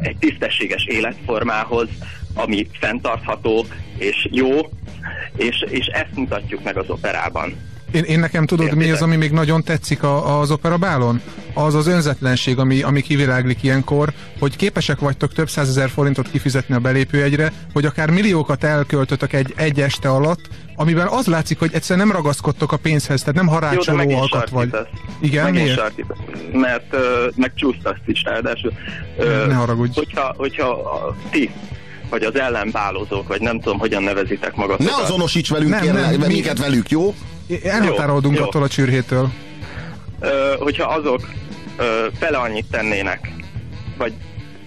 egy 0.00 0.16
tisztességes 0.16 0.84
életformához, 0.84 1.88
ami 2.34 2.66
fenntartható 2.80 3.66
és 3.98 4.28
jó, 4.30 4.58
és, 5.36 5.64
és 5.68 5.86
ezt 5.86 6.14
mutatjuk 6.14 6.62
meg 6.62 6.76
az 6.76 6.90
operában. 6.90 7.72
Én, 7.94 8.02
én 8.02 8.18
nekem 8.18 8.46
tudod, 8.46 8.66
Értétek. 8.66 8.86
mi 8.86 8.92
az, 8.92 9.02
ami 9.02 9.16
még 9.16 9.30
nagyon 9.30 9.62
tetszik 9.62 10.02
a, 10.02 10.40
az 10.40 10.50
operabálon? 10.50 11.20
Az 11.54 11.74
az 11.74 11.86
önzetlenség, 11.86 12.58
ami, 12.58 12.82
ami 12.82 13.00
kiviláglik 13.00 13.62
ilyenkor, 13.62 14.12
hogy 14.38 14.56
képesek 14.56 14.98
vagytok 14.98 15.32
több 15.32 15.48
százezer 15.48 15.90
forintot 15.90 16.30
kifizetni 16.30 16.74
a 16.74 16.78
belépőjegyre, 16.78 17.52
hogy 17.72 17.84
akár 17.84 18.10
milliókat 18.10 18.64
elköltötök 18.64 19.32
egy, 19.32 19.52
egy 19.56 19.80
este 19.80 20.08
alatt, 20.08 20.40
amiben 20.76 21.06
az 21.06 21.26
látszik, 21.26 21.58
hogy 21.58 21.70
egyszerűen 21.72 22.06
nem 22.06 22.16
ragaszkodtok 22.16 22.72
a 22.72 22.76
pénzhez, 22.76 23.20
tehát 23.20 23.34
nem 23.34 23.46
harácsoló 23.46 24.10
Jó, 24.10 24.18
alkat 24.18 24.50
vagy. 24.50 24.70
Igen, 25.20 25.44
megint 25.44 25.64
miért? 25.64 25.92
Mert 26.52 26.94
uh, 26.94 27.00
meg 27.36 27.52
csúsztasz 27.54 27.96
is 28.06 28.22
ráadásul. 28.22 28.72
Uh, 29.18 29.46
ne 29.46 29.54
haragudj. 29.54 29.94
Hogyha, 29.94 30.34
hogyha 30.36 30.68
a, 30.68 31.16
ti 31.30 31.50
vagy 32.10 32.22
az 32.22 32.38
ellenbálózók, 32.38 33.28
vagy 33.28 33.40
nem 33.40 33.60
tudom, 33.60 33.78
hogyan 33.78 34.02
nevezitek 34.02 34.56
magatokat. 34.56 34.96
Ne 34.96 35.02
azonosíts 35.02 35.50
velünk, 35.50 35.70
nem, 35.70 35.80
kérlek, 35.80 36.18
nem, 36.18 36.28
minket 36.28 36.58
velük, 36.58 36.90
jó? 36.90 37.14
Elhatárolódunk 37.62 38.40
attól 38.40 38.62
a 38.62 38.68
csürhétől. 38.68 39.30
Ö, 40.20 40.54
hogyha 40.58 40.92
azok 40.92 41.20
ö, 41.76 42.06
fele 42.18 42.38
annyit 42.38 42.66
tennének, 42.70 43.30
vagy 43.98 44.12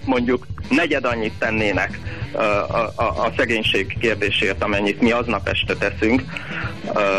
mondjuk 0.04 0.46
negyed 0.68 1.04
annyit 1.04 1.32
tennének 1.38 1.98
a, 2.32 2.40
a, 2.40 2.92
a 2.96 3.32
szegénység 3.36 3.96
kérdésért, 4.00 4.62
amennyit 4.62 5.00
mi 5.00 5.10
aznap 5.10 5.48
este 5.48 5.74
teszünk, 5.74 6.22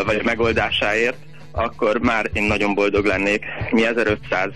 vagy 0.06 0.16
a 0.16 0.24
megoldásáért, 0.24 1.16
akkor 1.52 1.98
már 1.98 2.30
én 2.32 2.42
nagyon 2.42 2.74
boldog 2.74 3.04
lennék. 3.04 3.44
Mi 3.70 3.86
1500 3.86 4.48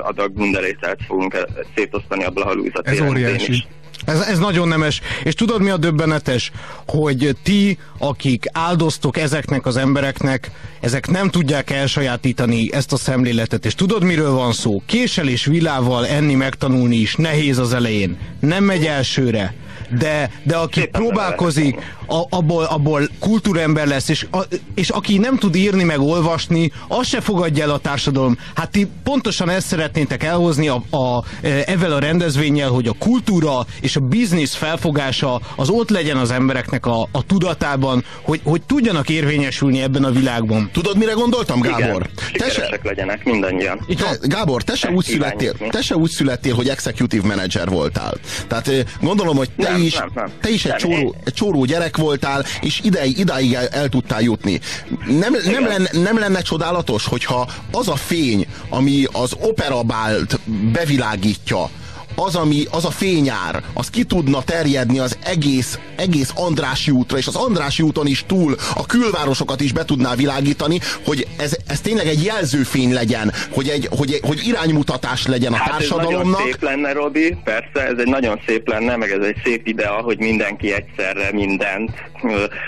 adag 0.00 0.32
bunderételt 0.32 1.00
fogunk 1.06 1.46
szétosztani 1.74 2.24
a 2.24 2.30
Blaha 2.30 2.52
Luisa 2.52 2.80
Ez 2.82 3.00
óriási. 3.00 3.52
Is. 3.52 3.66
Ez, 4.04 4.20
ez 4.20 4.38
nagyon 4.38 4.68
nemes. 4.68 5.00
És 5.24 5.34
tudod 5.34 5.62
mi 5.62 5.70
a 5.70 5.76
döbbenetes? 5.76 6.50
Hogy 6.86 7.36
ti, 7.42 7.78
akik 7.98 8.44
áldoztok 8.52 9.16
ezeknek 9.16 9.66
az 9.66 9.76
embereknek, 9.76 10.50
ezek 10.80 11.08
nem 11.08 11.30
tudják 11.30 11.70
elsajátítani 11.70 12.72
ezt 12.72 12.92
a 12.92 12.96
szemléletet. 12.96 13.64
És 13.64 13.74
tudod 13.74 14.02
miről 14.02 14.30
van 14.30 14.52
szó? 14.52 14.82
Késel 14.86 15.28
és 15.28 15.44
vilával 15.44 16.06
enni 16.06 16.34
megtanulni 16.34 16.96
is 16.96 17.14
nehéz 17.14 17.58
az 17.58 17.72
elején. 17.72 18.18
Nem 18.40 18.64
megy 18.64 18.86
elsőre 18.86 19.54
de, 19.98 20.30
de 20.42 20.56
aki 20.56 20.80
Szépen 20.80 21.00
próbálkozik, 21.00 21.96
a, 22.06 22.22
abból, 22.36 22.64
abból 22.64 23.08
kultúrember 23.18 23.86
lesz, 23.86 24.08
és, 24.08 24.26
a, 24.30 24.38
és 24.74 24.88
aki 24.88 25.18
nem 25.18 25.36
tud 25.36 25.56
írni 25.56 25.84
meg 25.84 26.00
olvasni, 26.00 26.72
az 26.88 27.06
se 27.06 27.20
fogadja 27.20 27.64
el 27.64 27.70
a 27.70 27.78
társadalom. 27.78 28.38
Hát 28.54 28.70
ti 28.70 28.88
pontosan 29.02 29.48
ezt 29.50 29.66
szeretnétek 29.66 30.22
elhozni 30.22 30.68
a, 30.68 30.82
a, 30.90 31.24
e, 31.42 31.62
ezzel 31.66 31.92
a 31.92 31.98
rendezvényel, 31.98 32.68
hogy 32.68 32.86
a 32.86 32.94
kultúra 32.98 33.66
és 33.80 33.96
a 33.96 34.00
biznisz 34.00 34.54
felfogása 34.54 35.40
az 35.56 35.68
ott 35.68 35.90
legyen 35.90 36.16
az 36.16 36.30
embereknek 36.30 36.86
a, 36.86 37.08
a 37.12 37.22
tudatában, 37.26 38.04
hogy, 38.22 38.40
hogy 38.44 38.62
tudjanak 38.62 39.08
érvényesülni 39.08 39.82
ebben 39.82 40.04
a 40.04 40.10
világban. 40.10 40.70
Tudod, 40.72 40.96
mire 40.96 41.12
gondoltam, 41.12 41.60
Gábor? 41.60 41.80
Igen, 41.80 42.08
te 42.32 42.50
se, 42.50 42.78
legyenek 42.82 43.24
mindannyian. 43.24 43.86
Te, 43.96 44.18
Gábor, 44.22 44.62
te 44.62 44.74
se, 44.74 44.90
úgy 44.90 45.04
születtél, 45.04 45.52
te 45.70 45.82
se 45.82 45.96
úgy 45.96 46.10
születtél, 46.10 46.54
hogy 46.54 46.68
executive 46.68 47.26
manager 47.26 47.68
voltál. 47.68 48.14
Tehát 48.46 48.70
gondolom, 49.00 49.36
hogy 49.36 49.50
te 49.56 49.77
nem, 49.78 49.86
is, 49.86 49.94
nem, 49.94 50.10
nem. 50.14 50.32
te 50.40 50.50
is 50.50 50.64
egy, 50.64 50.74
csóró, 50.74 51.14
egy 51.24 51.32
csóró 51.32 51.64
gyerek 51.64 51.96
voltál, 51.96 52.44
és 52.60 52.80
ideig, 52.84 53.18
idáig 53.18 53.52
el, 53.52 53.66
el 53.66 53.88
tudtál 53.88 54.20
jutni. 54.20 54.60
Nem, 55.06 55.36
nem, 55.44 55.66
lenne, 55.66 55.88
nem 55.92 56.18
lenne 56.18 56.40
csodálatos, 56.42 57.06
hogyha 57.06 57.48
az 57.72 57.88
a 57.88 57.96
fény, 57.96 58.46
ami 58.68 59.04
az 59.12 59.32
operabált 59.40 60.40
bevilágítja, 60.72 61.70
az, 62.18 62.34
ami, 62.34 62.64
az 62.70 62.84
a 62.84 62.90
fényár, 62.90 63.62
az 63.74 63.90
ki 63.90 64.04
tudna 64.04 64.42
terjedni 64.42 64.98
az 64.98 65.18
egész, 65.24 65.78
egész 65.96 66.32
Andrási 66.34 66.90
útra, 66.90 67.18
és 67.18 67.26
az 67.26 67.36
Andrási 67.36 67.82
úton 67.82 68.06
is 68.06 68.24
túl 68.26 68.56
a 68.74 68.86
külvárosokat 68.86 69.60
is 69.60 69.72
be 69.72 69.84
tudná 69.84 70.14
világítani, 70.14 70.78
hogy 71.04 71.26
ez, 71.36 71.56
ez 71.66 71.80
tényleg 71.80 72.06
egy 72.06 72.24
jelzőfény 72.24 72.92
legyen, 72.92 73.32
hogy, 73.50 73.68
egy, 73.68 73.88
hogy, 73.90 74.20
hogy 74.22 74.40
iránymutatás 74.46 75.26
legyen 75.26 75.52
a 75.52 75.56
hát 75.56 75.70
társadalomnak. 75.70 76.24
Ez 76.24 76.30
nagyon 76.30 76.46
szép 76.46 76.62
lenne, 76.62 76.92
Robi, 76.92 77.36
persze, 77.44 77.86
ez 77.86 77.98
egy 77.98 78.06
nagyon 78.06 78.40
szép 78.46 78.68
lenne, 78.68 78.96
meg 78.96 79.10
ez 79.10 79.24
egy 79.24 79.36
szép 79.44 79.66
idea, 79.66 79.92
hogy 79.92 80.18
mindenki 80.18 80.72
egyszerre 80.72 81.32
mindent, 81.32 81.90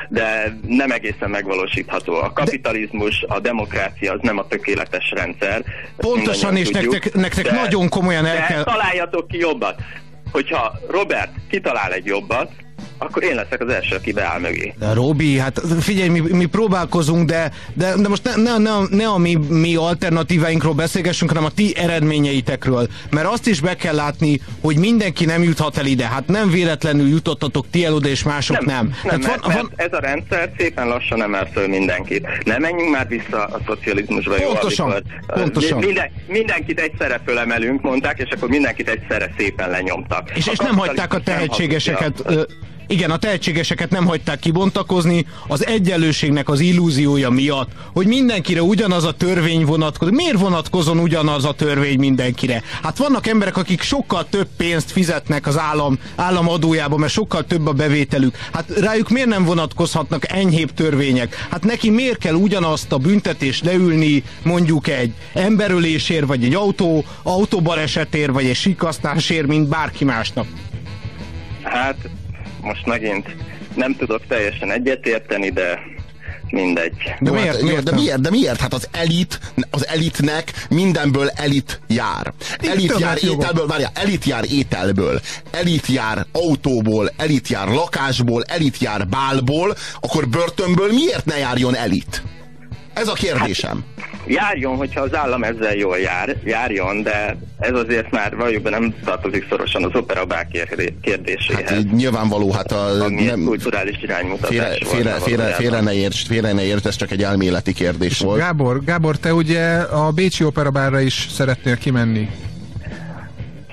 de 0.08 0.58
nem 0.66 0.90
egészen 0.90 1.30
megvalósítható. 1.30 2.14
A 2.14 2.32
kapitalizmus, 2.32 3.24
a 3.28 3.40
demokrácia 3.40 4.12
az 4.12 4.18
nem 4.22 4.38
a 4.38 4.46
tökéletes 4.46 5.10
rendszer. 5.10 5.64
Pontosan, 5.96 6.56
és 6.56 6.68
tudjuk, 6.68 6.92
nektek, 6.92 7.14
nektek 7.14 7.44
de, 7.44 7.52
nagyon 7.52 7.88
komolyan 7.88 8.26
el 8.26 8.46
kell... 8.46 8.62
találjatok 8.62 9.28
ki 9.28 9.39
jobbat. 9.40 9.82
Hogyha 10.32 10.78
Robert 10.88 11.30
kitalál 11.48 11.92
egy 11.92 12.04
jobbat, 12.04 12.52
akkor 13.02 13.22
én 13.22 13.34
leszek 13.34 13.60
az 13.60 13.68
első, 13.68 13.96
aki 13.96 14.12
beáll 14.12 14.40
mögé. 14.40 14.74
De 14.78 14.92
Robi, 14.92 15.38
hát 15.38 15.60
figyelj, 15.80 16.08
mi, 16.08 16.20
mi 16.20 16.44
próbálkozunk, 16.44 17.28
de, 17.28 17.52
de, 17.74 17.94
de 17.96 18.08
most 18.08 18.24
ne, 18.24 18.36
ne, 18.36 18.58
ne, 18.58 18.70
ne 18.90 19.06
a 19.06 19.18
mi, 19.18 19.38
mi 19.48 19.74
alternatíváinkról 19.74 20.74
beszélgessünk, 20.74 21.30
hanem 21.30 21.44
a 21.44 21.50
ti 21.50 21.76
eredményeitekről. 21.76 22.88
Mert 23.10 23.26
azt 23.26 23.46
is 23.46 23.60
be 23.60 23.76
kell 23.76 23.94
látni, 23.94 24.40
hogy 24.60 24.76
mindenki 24.76 25.24
nem 25.24 25.42
juthat 25.42 25.76
el 25.76 25.86
ide. 25.86 26.06
Hát 26.06 26.26
nem 26.26 26.50
véletlenül 26.50 27.08
jutottatok 27.08 27.66
ti 27.70 27.84
el 27.84 27.94
oda, 27.94 28.08
és 28.08 28.22
mások 28.22 28.64
nem. 28.64 28.94
Nem, 29.04 29.20
nem 29.20 29.30
hát 29.30 29.40
van, 29.40 29.52
mert 29.52 29.60
van... 29.60 29.72
ez 29.76 29.92
a 29.92 30.00
rendszer 30.00 30.50
szépen 30.58 30.88
lassan 30.88 31.22
emel 31.22 31.48
föl 31.52 31.68
mindenkit. 31.68 32.26
Nem 32.44 32.60
menjünk 32.60 32.90
már 32.90 33.08
vissza 33.08 33.44
a 33.44 33.60
szocializmusba. 33.66 34.34
Pontosan, 34.34 34.86
jó, 34.86 34.92
amikor, 34.92 35.42
pontosan. 35.42 35.78
Minden, 35.78 36.10
mindenkit 36.28 36.80
egyszerre 36.80 37.20
fölemelünk, 37.24 37.82
mondták, 37.82 38.18
és 38.18 38.30
akkor 38.30 38.48
mindenkit 38.48 38.88
egyszerre 38.88 39.34
szépen 39.38 39.70
lenyomtak. 39.70 40.30
És, 40.34 40.46
és 40.46 40.58
nem 40.58 40.76
hagyták 40.76 41.14
a 41.14 41.20
tehetségeseket... 41.20 42.22
Nem 42.24 42.44
igen, 42.90 43.10
a 43.10 43.16
tehetségeseket 43.16 43.90
nem 43.90 44.06
hagyták 44.06 44.38
kibontakozni, 44.38 45.26
az 45.48 45.66
egyenlőségnek 45.66 46.48
az 46.48 46.60
illúziója 46.60 47.30
miatt, 47.30 47.70
hogy 47.92 48.06
mindenkire 48.06 48.62
ugyanaz 48.62 49.04
a 49.04 49.12
törvény 49.12 49.64
vonatkozik. 49.64 50.14
Miért 50.14 50.38
vonatkozon 50.38 50.98
ugyanaz 50.98 51.44
a 51.44 51.52
törvény 51.52 51.98
mindenkire? 51.98 52.62
Hát 52.82 52.96
vannak 52.96 53.26
emberek, 53.26 53.56
akik 53.56 53.82
sokkal 53.82 54.26
több 54.28 54.48
pénzt 54.56 54.90
fizetnek 54.90 55.46
az 55.46 55.58
állam, 55.58 55.98
állam 56.16 56.48
adójába, 56.48 56.96
mert 56.96 57.12
sokkal 57.12 57.44
több 57.44 57.66
a 57.66 57.72
bevételük. 57.72 58.36
Hát 58.52 58.70
rájuk 58.80 59.08
miért 59.08 59.28
nem 59.28 59.44
vonatkozhatnak 59.44 60.32
enyhébb 60.32 60.74
törvények? 60.74 61.46
Hát 61.50 61.64
neki 61.64 61.90
miért 61.90 62.18
kell 62.18 62.34
ugyanazt 62.34 62.92
a 62.92 62.98
büntetést 62.98 63.64
leülni 63.64 64.22
mondjuk 64.42 64.88
egy 64.88 65.12
emberölésért, 65.32 66.26
vagy 66.26 66.44
egy 66.44 66.54
autó, 66.54 67.04
autóbalesetért, 67.22 68.32
vagy 68.32 68.46
egy 68.46 68.56
sikasztásért, 68.56 69.46
mint 69.46 69.68
bárki 69.68 70.04
másnak? 70.04 70.46
Hát 71.62 71.96
most 72.62 72.86
megint 72.86 73.36
nem 73.74 73.96
tudok 73.96 74.26
teljesen 74.26 74.70
egyetérteni, 74.70 75.50
de 75.50 75.78
mindegy. 76.50 77.14
De 77.20 77.30
miért, 77.30 77.52
hát, 77.52 77.62
miért, 77.62 77.82
de 77.82 77.92
miért? 77.92 78.20
De 78.20 78.30
miért? 78.30 78.60
Hát 78.60 78.74
az 78.74 78.88
elit, 78.92 79.40
az 79.70 79.86
elitnek 79.86 80.52
mindenből 80.68 81.28
elit 81.28 81.80
jár. 81.86 82.32
Elit 82.58 82.98
jár 82.98 83.18
ételből, 83.22 83.66
várjál, 83.66 83.90
elit 83.94 84.24
jár 84.24 84.44
ételből, 84.50 85.20
elit 85.50 85.86
jár 85.86 86.26
autóból, 86.32 87.12
elit 87.16 87.48
jár 87.48 87.68
lakásból, 87.68 88.42
elit 88.42 88.78
jár 88.78 89.08
bálból, 89.08 89.76
akkor 90.00 90.28
börtönből 90.28 90.92
miért 90.92 91.24
ne 91.24 91.38
járjon 91.38 91.76
elit? 91.76 92.22
Ez 92.92 93.08
a 93.08 93.12
kérdésem. 93.12 93.84
Hát, 94.00 94.10
járjon, 94.26 94.76
hogyha 94.76 95.00
az 95.00 95.14
állam 95.14 95.42
ezzel 95.42 95.74
jól 95.74 95.98
jár, 95.98 96.36
járjon, 96.44 97.02
de 97.02 97.36
ez 97.58 97.74
azért 97.74 98.10
már 98.10 98.36
valójában 98.36 98.72
nem 98.72 98.94
tartozik 99.04 99.46
szorosan 99.48 99.84
az 99.84 99.90
operabák 99.94 100.48
kérdéséhez. 101.02 101.70
Hát, 101.70 101.92
nyilvánvaló, 101.92 102.52
hát 102.52 102.72
a... 102.72 103.04
Ami 103.04 103.24
nem, 103.24 103.44
kulturális 103.44 104.02
iránymutatás 104.02 104.50
félre, 104.50 104.84
félre, 104.84 105.10
félre, 105.10 105.44
félre, 105.44 105.80
ne 105.80 105.94
érts, 105.94 106.26
félre 106.26 106.52
ne 106.52 106.64
érts, 106.64 106.86
ez 106.86 106.96
csak 106.96 107.10
egy 107.10 107.22
elméleti 107.22 107.72
kérdés 107.72 108.10
És 108.10 108.18
volt. 108.18 108.38
Gábor, 108.38 108.84
Gábor, 108.84 109.16
te 109.18 109.34
ugye 109.34 109.76
a 109.78 110.10
Bécsi 110.10 110.44
Operabárra 110.44 111.00
is 111.00 111.26
szeretnél 111.30 111.76
kimenni? 111.76 112.28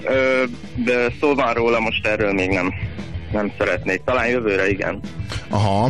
Ö, 0.03 0.43
de 0.86 1.07
szó 1.19 1.36
van 1.36 1.53
róla, 1.53 1.79
most 1.79 2.05
erről 2.05 2.33
még 2.33 2.50
nem 2.50 2.74
nem 3.31 3.51
szeretnék. 3.57 4.01
Talán 4.05 4.27
jövőre 4.27 4.69
igen. 4.69 5.00
Aha. 5.50 5.89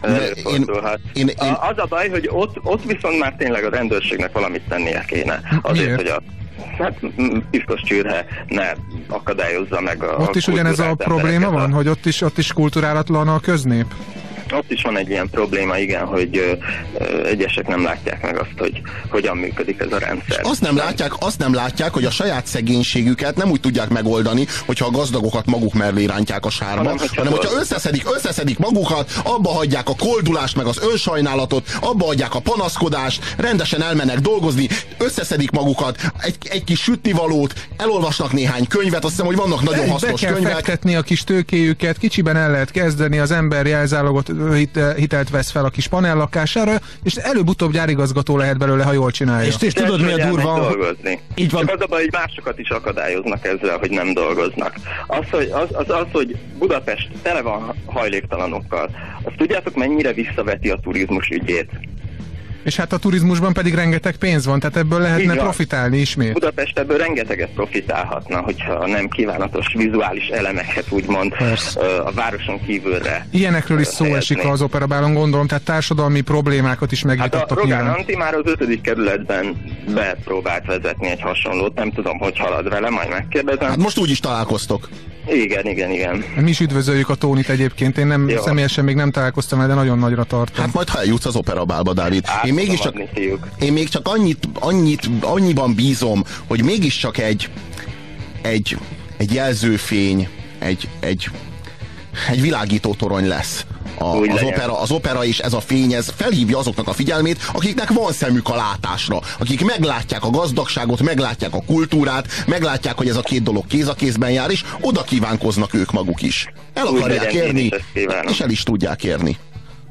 Ez 0.00 0.12
én, 0.44 0.64
én, 1.12 1.28
én, 1.28 1.34
A- 1.36 1.68
Az 1.68 1.78
a 1.78 1.86
baj, 1.88 2.08
hogy 2.08 2.28
ott, 2.32 2.56
ott 2.62 2.84
viszont 2.84 3.18
már 3.18 3.34
tényleg 3.38 3.64
a 3.64 3.68
rendőrségnek 3.68 4.32
valamit 4.32 4.62
tennie 4.68 5.04
kéne. 5.06 5.40
Azért, 5.62 5.84
Miért? 5.84 6.00
hogy 6.00 6.10
a 6.10 6.22
hát, 6.78 6.98
piszkos 7.50 7.80
csürhe 7.80 8.26
ne 8.48 8.72
akadályozza 9.08 9.80
meg 9.80 10.02
a 10.02 10.16
Ott 10.16 10.36
is 10.36 10.46
ugyanez 10.46 10.78
a 10.78 10.94
probléma 10.94 11.50
van, 11.50 11.72
hogy 11.72 11.88
ott 11.88 12.06
is, 12.06 12.20
ott 12.20 12.38
is 12.38 12.52
kulturálatlan 12.52 13.28
a 13.28 13.40
köznép? 13.40 13.86
Ott 14.52 14.70
is 14.70 14.82
van 14.82 14.96
egy 14.96 15.08
ilyen 15.08 15.30
probléma, 15.30 15.78
igen, 15.78 16.04
hogy 16.04 16.36
ö, 16.36 16.52
ö, 16.98 17.26
egyesek 17.26 17.66
nem 17.66 17.82
látják 17.82 18.22
meg 18.22 18.40
azt, 18.40 18.50
hogy 18.58 18.82
hogyan 19.08 19.36
működik 19.36 19.80
ez 19.80 19.92
a 19.92 19.98
rendszer. 19.98 20.40
azt 20.42 20.60
nem 20.60 20.76
látják, 20.76 21.12
azt 21.18 21.38
nem 21.38 21.54
látják, 21.54 21.92
hogy 21.92 22.04
a 22.04 22.10
saját 22.10 22.46
szegénységüket 22.46 23.36
nem 23.36 23.50
úgy 23.50 23.60
tudják 23.60 23.88
megoldani, 23.88 24.46
hogyha 24.66 24.86
a 24.86 24.90
gazdagokat 24.90 25.46
maguk 25.46 25.74
mellé 25.74 26.04
rántják 26.04 26.44
a 26.44 26.50
sárba, 26.50 26.76
Hanem, 26.76 26.96
hogyha 26.98 27.16
hanem 27.16 27.32
hogyha 27.32 27.58
összeszedik, 27.60 28.14
összeszedik 28.14 28.58
magukat, 28.58 29.10
abba 29.24 29.50
hagyják 29.50 29.88
a 29.88 29.94
koldulást, 29.98 30.56
meg 30.56 30.66
az 30.66 30.78
önsajnálatot, 30.90 31.68
abba 31.80 32.04
hagyják 32.04 32.34
a 32.34 32.40
panaszkodást, 32.40 33.34
rendesen 33.36 33.82
elmennek 33.82 34.18
dolgozni, 34.18 34.68
összeszedik 34.98 35.50
magukat, 35.50 36.00
egy, 36.18 36.36
egy 36.48 36.64
kis 36.64 36.80
sütnivalót, 36.80 37.54
elolvasnak 37.76 38.32
néhány 38.32 38.66
könyvet, 38.66 39.04
azt 39.04 39.10
hiszem, 39.12 39.26
hogy 39.26 39.36
vannak 39.36 39.62
nagyon 39.62 39.84
Be 39.84 39.90
hasznos 39.90 40.20
kell 40.20 40.32
könyvek. 40.32 40.78
a 40.98 41.02
kis 41.02 41.24
tőkéjüket, 41.24 41.98
kicsiben 41.98 42.36
el 42.36 42.50
lehet 42.50 42.70
kezdeni, 42.70 43.18
az 43.18 43.30
ember 43.30 43.66
jelzálogot 43.66 44.28
hitelt 44.96 45.30
vesz 45.30 45.50
fel 45.50 45.64
a 45.64 45.68
kis 45.68 45.88
panellakására, 45.88 46.74
és 47.02 47.14
előbb-utóbb 47.14 47.72
gyárigazgató 47.72 48.36
lehet 48.36 48.58
belőle, 48.58 48.84
ha 48.84 48.92
jól 48.92 49.10
csinálja. 49.10 49.48
És, 49.48 49.56
és 49.60 49.72
tudod 49.72 50.00
mi 50.00 50.12
a 50.12 50.26
durva? 50.28 50.60
dolgozni. 50.60 51.20
Így 51.34 51.50
van. 51.50 51.66
Csak 51.66 51.74
az 51.74 51.80
a 51.80 51.86
baj, 51.86 52.00
hogy 52.00 52.12
másokat 52.12 52.58
is 52.58 52.68
akadályoznak 52.68 53.46
ezzel, 53.46 53.78
hogy 53.78 53.90
nem 53.90 54.12
dolgoznak. 54.12 54.74
Az, 55.06 55.24
hogy, 55.30 55.50
az, 55.52 55.68
az, 55.72 55.90
az, 55.90 56.06
hogy 56.12 56.36
Budapest 56.58 57.08
tele 57.22 57.42
van 57.42 57.74
hajléktalanokkal, 57.84 58.90
azt 59.22 59.36
tudjátok 59.36 59.74
mennyire 59.74 60.12
visszaveti 60.12 60.70
a 60.70 60.76
turizmus 60.76 61.28
ügyét? 61.28 61.70
És 62.66 62.76
hát 62.76 62.92
a 62.92 62.98
turizmusban 62.98 63.52
pedig 63.52 63.74
rengeteg 63.74 64.16
pénz 64.16 64.46
van, 64.46 64.60
tehát 64.60 64.76
ebből 64.76 65.00
lehetne 65.00 65.32
Így 65.32 65.38
profitálni 65.38 65.98
ismét. 65.98 66.32
Budapest 66.32 66.78
ebből 66.78 66.96
rengeteget 66.98 67.50
profitálhatna, 67.54 68.40
hogyha 68.40 68.86
nem 68.86 69.08
kívánatos 69.08 69.66
vizuális 69.74 70.28
elemeket 70.28 70.84
úgymond 70.88 71.36
Persze. 71.36 71.80
a 71.80 72.12
városon 72.12 72.60
kívülre. 72.66 73.26
Ilyenekről 73.30 73.80
is 73.80 73.86
szó 73.86 74.04
helyezni. 74.04 74.34
esik 74.34 74.50
az 74.50 74.62
operabálon, 74.62 75.14
gondolom, 75.14 75.46
tehát 75.46 75.64
társadalmi 75.64 76.20
problémákat 76.20 76.92
is 76.92 77.02
Hát 77.02 77.06
a 77.06 77.08
megvitattak 77.08 77.58
Rogán 77.58 77.78
nyilván. 77.78 77.98
Anti 77.98 78.16
már 78.16 78.34
az 78.34 78.44
ötödik 78.44 78.80
kerületben 78.80 79.56
bepróbált 79.94 80.66
vezetni 80.66 81.08
egy 81.08 81.20
hasonlót, 81.20 81.74
nem 81.74 81.90
tudom, 81.90 82.18
hogy 82.18 82.38
halad 82.38 82.68
vele, 82.68 82.90
majd 82.90 83.08
megkérdezem. 83.08 83.68
Hát 83.68 83.76
most 83.76 83.98
úgy 83.98 84.10
is 84.10 84.20
találkoztok. 84.20 84.88
Igen, 85.28 85.66
igen, 85.66 85.90
igen. 85.90 86.24
Mi 86.36 86.50
is 86.50 86.60
üdvözöljük 86.60 87.08
a 87.08 87.14
Tónit 87.14 87.48
egyébként, 87.48 87.98
én 87.98 88.06
nem 88.06 88.28
Jó. 88.28 88.42
személyesen 88.42 88.84
még 88.84 88.94
nem 88.94 89.10
találkoztam 89.10 89.58
vele, 89.58 89.70
de 89.70 89.76
nagyon 89.78 89.98
nagyra 89.98 90.24
tartom. 90.24 90.64
Hát 90.64 90.74
majd 90.74 90.88
ha 90.88 90.98
eljutsz 90.98 91.24
az 91.24 91.36
operabálba, 91.36 91.92
Dávid. 91.92 92.24
Át 92.26 92.46
Én 92.46 92.54
mégiscsak, 92.56 92.94
én 93.60 93.72
még 93.72 93.88
csak 93.88 94.08
annyit, 94.08 94.48
annyit, 94.54 95.08
annyiban 95.20 95.74
bízom, 95.74 96.24
hogy 96.46 96.64
mégiscsak 96.64 97.18
egy, 97.18 97.48
egy, 98.42 98.78
egy 99.16 99.32
jelzőfény, 99.32 100.28
egy, 100.58 100.88
egy, 101.00 101.30
egy 102.30 102.40
világító 102.40 102.94
torony 102.94 103.26
lesz. 103.26 103.64
A, 103.98 104.16
Úgy 104.16 104.28
az, 104.28 104.34
legyen. 104.34 104.52
opera, 104.52 104.80
az 104.80 104.90
opera 104.90 105.24
és 105.24 105.38
ez 105.38 105.52
a 105.52 105.60
fény, 105.60 105.92
ez 105.92 106.12
felhívja 106.16 106.58
azoknak 106.58 106.88
a 106.88 106.92
figyelmét, 106.92 107.50
akiknek 107.52 107.90
van 107.90 108.12
szemük 108.12 108.48
a 108.48 108.54
látásra, 108.54 109.20
akik 109.38 109.64
meglátják 109.64 110.24
a 110.24 110.30
gazdagságot, 110.30 111.02
meglátják 111.02 111.54
a 111.54 111.62
kultúrát, 111.66 112.26
meglátják, 112.46 112.96
hogy 112.96 113.08
ez 113.08 113.16
a 113.16 113.20
két 113.20 113.42
dolog 113.42 113.66
kéz 113.66 113.88
a 113.88 113.94
kézben 113.94 114.30
jár, 114.30 114.50
és 114.50 114.64
oda 114.80 115.02
kívánkoznak 115.02 115.74
ők 115.74 115.92
maguk 115.92 116.22
is. 116.22 116.48
El 116.74 116.86
Úgy 116.86 116.98
akarják 116.98 117.24
legyen, 117.24 117.44
érni, 117.44 117.70
és 118.28 118.40
el 118.40 118.50
is 118.50 118.62
tudják 118.62 119.04
érni. 119.04 119.36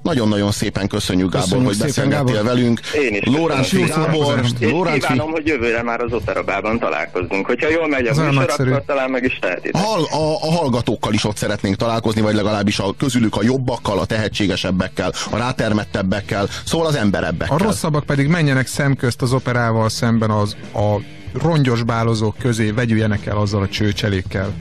Nagyon-nagyon 0.06 0.52
szépen 0.52 0.88
köszönjük, 0.88 1.32
Gábor, 1.32 1.48
Köszönjük 1.48 1.68
hogy 1.68 1.78
beszélgettél 1.78 2.34
Gábor. 2.34 2.44
velünk. 2.44 2.80
Én 2.80 3.14
is 3.14 3.36
Lóránc. 3.36 3.74
Gábor, 3.88 4.44
Lóránc 4.60 5.06
kívánom, 5.06 5.32
hogy 5.32 5.48
jövőre 5.48 5.84
már 5.84 6.02
az 6.02 6.14
operabában 6.14 6.80
találkozzunk. 6.80 7.46
Hogyha 7.46 7.70
jól 7.70 7.88
megy 7.88 8.06
a 8.06 8.14
olyan 8.18 8.34
műsor, 8.34 8.68
akkor 8.68 8.84
talán 8.86 9.10
meg 9.10 9.24
is 9.24 9.40
tehetitek. 9.42 9.82
Hall, 9.82 10.04
a, 10.04 10.48
a 10.48 10.52
hallgatókkal 10.52 11.14
is 11.14 11.24
ott 11.24 11.38
szeretnénk 11.38 11.76
találkozni, 11.76 12.22
vagy 12.22 12.36
legalábbis 12.36 12.80
a 12.80 12.94
közülük 12.98 13.36
a 13.36 13.44
jobbakkal, 13.44 14.00
a 14.00 14.06
tehetségesebbekkel, 14.06 15.12
a 15.30 15.38
rátermettebbekkel, 15.38 16.48
szóval 16.66 16.88
az 16.88 16.96
emberebbekkel. 16.96 17.56
A 17.56 17.64
rosszabbak 17.64 18.04
pedig 18.06 18.28
menjenek 18.28 18.68
szemközt 18.68 19.22
az 19.22 19.34
operával 19.34 19.90
szemben 19.90 20.30
az 20.30 20.56
a 20.74 20.96
rongyos 21.42 21.84
bálozók 21.84 22.38
közé, 22.38 22.72
vegyüljenek 22.72 23.26
el 23.26 23.38
azzal 23.38 23.62
a 23.62 23.68
csőcselékkel. 23.68 24.54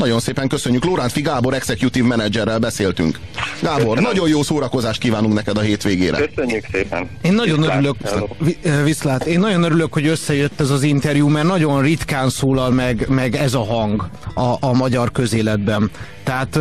Nagyon 0.00 0.20
szépen 0.20 0.48
köszönjük. 0.48 0.84
Lóránc 0.84 1.20
Gábor 1.22 1.54
Executive 1.54 2.06
Managerrel 2.06 2.58
beszéltünk. 2.58 3.18
Gábor, 3.62 3.78
Köszönöm. 3.78 4.02
nagyon 4.02 4.28
jó 4.28 4.42
szórakozást 4.42 5.00
kívánunk 5.00 5.34
neked 5.34 5.56
a 5.56 5.60
hétvégére. 5.60 6.26
Köszönjük 6.34 6.64
szépen. 6.72 7.08
Én 7.22 7.32
nagyon 7.32 7.56
Viszlát. 7.56 7.76
örülök, 7.76 7.96
Hello. 8.04 8.26
eh, 8.62 8.84
viszlát, 8.84 9.24
én 9.26 9.38
nagyon 9.38 9.62
örülök, 9.62 9.92
hogy 9.92 10.06
összejött 10.06 10.60
ez 10.60 10.70
az 10.70 10.82
interjú, 10.82 11.28
mert 11.28 11.46
nagyon 11.46 11.82
ritkán 11.82 12.30
szólal 12.30 12.70
meg, 12.70 13.06
meg 13.08 13.34
ez 13.34 13.54
a 13.54 13.64
hang 13.64 14.08
a, 14.34 14.54
a 14.60 14.72
magyar 14.72 15.10
közéletben. 15.12 15.90
Tehát 16.24 16.58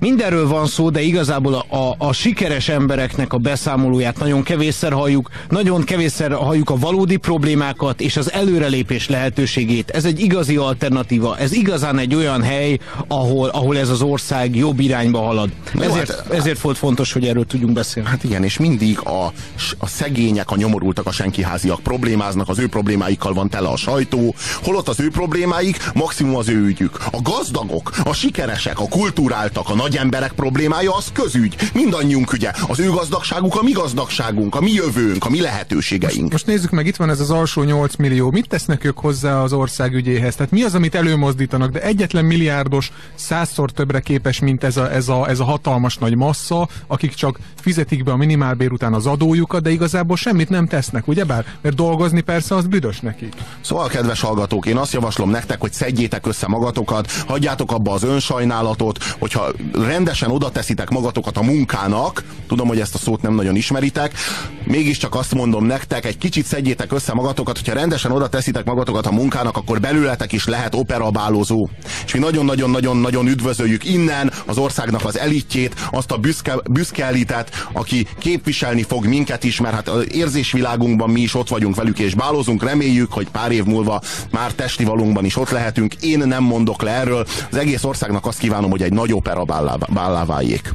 mindenről 0.00 0.48
van 0.48 0.66
szó, 0.66 0.90
de 0.90 1.00
igazából 1.00 1.54
a, 1.54 1.76
a, 1.76 1.94
a 1.98 2.12
sikeres 2.12 2.68
embereknek 2.68 3.32
a 3.32 3.38
beszámolóját 3.38 4.18
nagyon 4.18 4.42
kevésszer 4.42 4.92
halljuk, 4.92 5.30
nagyon 5.48 5.84
kevésszer 5.84 6.32
halljuk 6.32 6.70
a 6.70 6.76
valódi 6.76 7.16
problémákat 7.16 8.00
és 8.00 8.16
az 8.16 8.32
előrelépés 8.32 9.08
lehetőségét. 9.08 9.90
Ez 9.90 10.04
egy 10.04 10.20
igazi 10.20 10.56
alternatíva, 10.56 11.38
ez 11.38 11.52
igazán 11.52 11.98
egy 11.98 12.14
olyan 12.14 12.42
hely, 12.42 12.78
ahol, 13.08 13.48
ahol 13.48 13.78
ez 13.78 13.88
az 13.88 14.02
ország 14.02 14.56
jobb 14.56 14.80
irányba 14.80 15.20
halad. 15.20 15.50
Jó, 15.74 15.80
Ezért, 15.82 16.10
hát- 16.10 16.32
ezért 16.32 16.60
volt 16.60 16.76
fontos, 16.78 17.12
hogy 17.12 17.26
erről 17.26 17.44
tudjunk 17.46 17.72
beszélni. 17.72 18.08
Hát 18.08 18.24
igen, 18.24 18.44
és 18.44 18.58
mindig 18.58 18.98
a, 19.00 19.32
a 19.78 19.86
szegények, 19.86 20.50
a 20.50 20.56
nyomorultak, 20.56 21.06
a 21.06 21.12
senkiháziak 21.12 21.80
problémáznak, 21.80 22.48
az 22.48 22.58
ő 22.58 22.68
problémáikkal 22.68 23.32
van 23.32 23.48
tele 23.48 23.68
a 23.68 23.76
sajtó, 23.76 24.34
holott 24.62 24.88
az 24.88 25.00
ő 25.00 25.10
problémáik 25.10 25.78
maximum 25.94 26.36
az 26.36 26.48
ő 26.48 26.64
ügyük. 26.64 26.98
A 27.10 27.22
gazdagok, 27.22 27.90
a 28.04 28.12
sikeresek, 28.12 28.78
a 28.80 28.88
kulturáltak, 28.98 29.68
a 29.68 29.74
nagy 29.74 29.96
emberek 29.96 30.32
problémája 30.32 30.94
az 30.94 31.10
közügy. 31.12 31.56
Mindannyiunk 31.74 32.32
ügye. 32.32 32.52
Az 32.68 32.80
ő 32.80 32.90
gazdagságuk 32.90 33.56
a 33.56 33.62
mi 33.62 33.70
gazdagságunk, 33.70 34.54
a 34.54 34.60
mi 34.60 34.72
jövőnk, 34.72 35.24
a 35.24 35.30
mi 35.30 35.40
lehetőségeink. 35.40 36.32
Most 36.32 36.46
nézzük 36.46 36.70
meg, 36.70 36.86
itt 36.86 36.96
van 36.96 37.10
ez 37.10 37.20
az 37.20 37.30
alsó 37.30 37.62
8 37.62 37.96
millió. 37.96 38.30
Mit 38.30 38.48
tesznek 38.48 38.84
ők 38.84 38.98
hozzá 38.98 39.42
az 39.42 39.52
ország 39.52 39.94
ügyéhez? 39.94 40.34
Tehát 40.34 40.52
mi 40.52 40.62
az, 40.62 40.74
amit 40.74 40.94
előmozdítanak? 40.94 41.70
De 41.70 41.82
egyetlen 41.82 42.24
milliárdos 42.24 42.92
százszor 43.14 43.70
többre 43.70 44.00
képes, 44.00 44.38
mint 44.38 44.64
ez 44.64 44.76
a, 44.76 44.92
ez, 44.92 45.08
a, 45.08 45.28
ez 45.28 45.40
a 45.40 45.44
hatalmas 45.44 45.96
nagy 45.96 46.16
massza, 46.16 46.68
akik 46.86 47.14
csak 47.14 47.38
fizetik 47.60 48.04
be 48.04 48.12
a 48.12 48.16
minimálbér 48.16 48.72
után 48.72 48.94
az 48.94 49.06
adójukat, 49.06 49.62
de 49.62 49.70
igazából 49.70 50.16
semmit 50.16 50.48
nem 50.48 50.66
tesznek, 50.66 51.08
ugyebár? 51.08 51.44
Mert 51.60 51.74
dolgozni 51.74 52.20
persze 52.20 52.54
az 52.54 52.66
büdös 52.66 53.00
nekik. 53.00 53.32
Szóval, 53.60 53.88
kedves 53.88 54.20
hallgatók, 54.20 54.66
én 54.66 54.76
azt 54.76 54.92
javaslom 54.92 55.30
nektek, 55.30 55.60
hogy 55.60 55.72
szedjétek 55.72 56.26
össze 56.26 56.46
magatokat, 56.46 57.10
hagyjátok 57.10 57.72
abba 57.72 57.92
az 57.92 58.02
önsajnálatot, 58.02 58.86
hogyha 59.18 59.52
rendesen 59.72 60.30
oda 60.30 60.50
teszitek 60.50 60.90
magatokat 60.90 61.36
a 61.36 61.42
munkának, 61.42 62.24
tudom, 62.46 62.68
hogy 62.68 62.80
ezt 62.80 62.94
a 62.94 62.98
szót 62.98 63.22
nem 63.22 63.34
nagyon 63.34 63.56
ismeritek, 63.56 64.14
mégiscsak 64.64 65.14
azt 65.14 65.34
mondom 65.34 65.64
nektek, 65.64 66.04
egy 66.04 66.18
kicsit 66.18 66.46
szedjétek 66.46 66.92
össze 66.92 67.14
magatokat, 67.14 67.56
hogyha 67.56 67.74
rendesen 67.74 68.10
oda 68.10 68.28
teszitek 68.28 68.64
magatokat 68.64 69.06
a 69.06 69.12
munkának, 69.12 69.56
akkor 69.56 69.80
belőletek 69.80 70.32
is 70.32 70.46
lehet 70.46 70.74
operabálozó. 70.74 71.68
És 72.04 72.12
mi 72.12 72.18
nagyon-nagyon-nagyon-nagyon 72.18 73.26
üdvözöljük 73.26 73.84
innen 73.84 74.32
az 74.46 74.58
országnak 74.58 75.04
az 75.04 75.18
elitjét, 75.18 75.74
azt 75.90 76.10
a 76.10 76.16
büszke, 76.16 76.54
büszke 76.70 77.04
elitet, 77.04 77.66
aki 77.72 78.06
képviselni 78.18 78.82
fog 78.82 79.06
minket 79.06 79.44
is, 79.44 79.60
mert 79.60 79.74
hát 79.74 79.88
az 79.88 80.12
érzésvilágunkban 80.12 81.10
mi 81.10 81.20
is 81.20 81.34
ott 81.34 81.48
vagyunk 81.48 81.74
velük 81.74 81.98
és 81.98 82.14
bálozunk, 82.14 82.62
reméljük, 82.62 83.12
hogy 83.12 83.28
pár 83.28 83.52
év 83.52 83.64
múlva 83.64 84.00
már 84.30 84.52
testi 84.52 84.84
valunkban 84.84 85.24
is 85.24 85.36
ott 85.36 85.50
lehetünk. 85.50 85.94
Én 85.94 86.18
nem 86.18 86.42
mondok 86.42 86.82
le 86.82 86.90
erről, 86.90 87.26
az 87.50 87.56
egész 87.56 87.84
országnak 87.84 88.26
azt 88.26 88.38
kívánom, 88.38 88.70
hogy 88.70 88.77
egy 88.82 88.92
nagy 88.92 89.12
opera 89.12 89.44
bállá 89.44 90.24
váljék. 90.24 90.74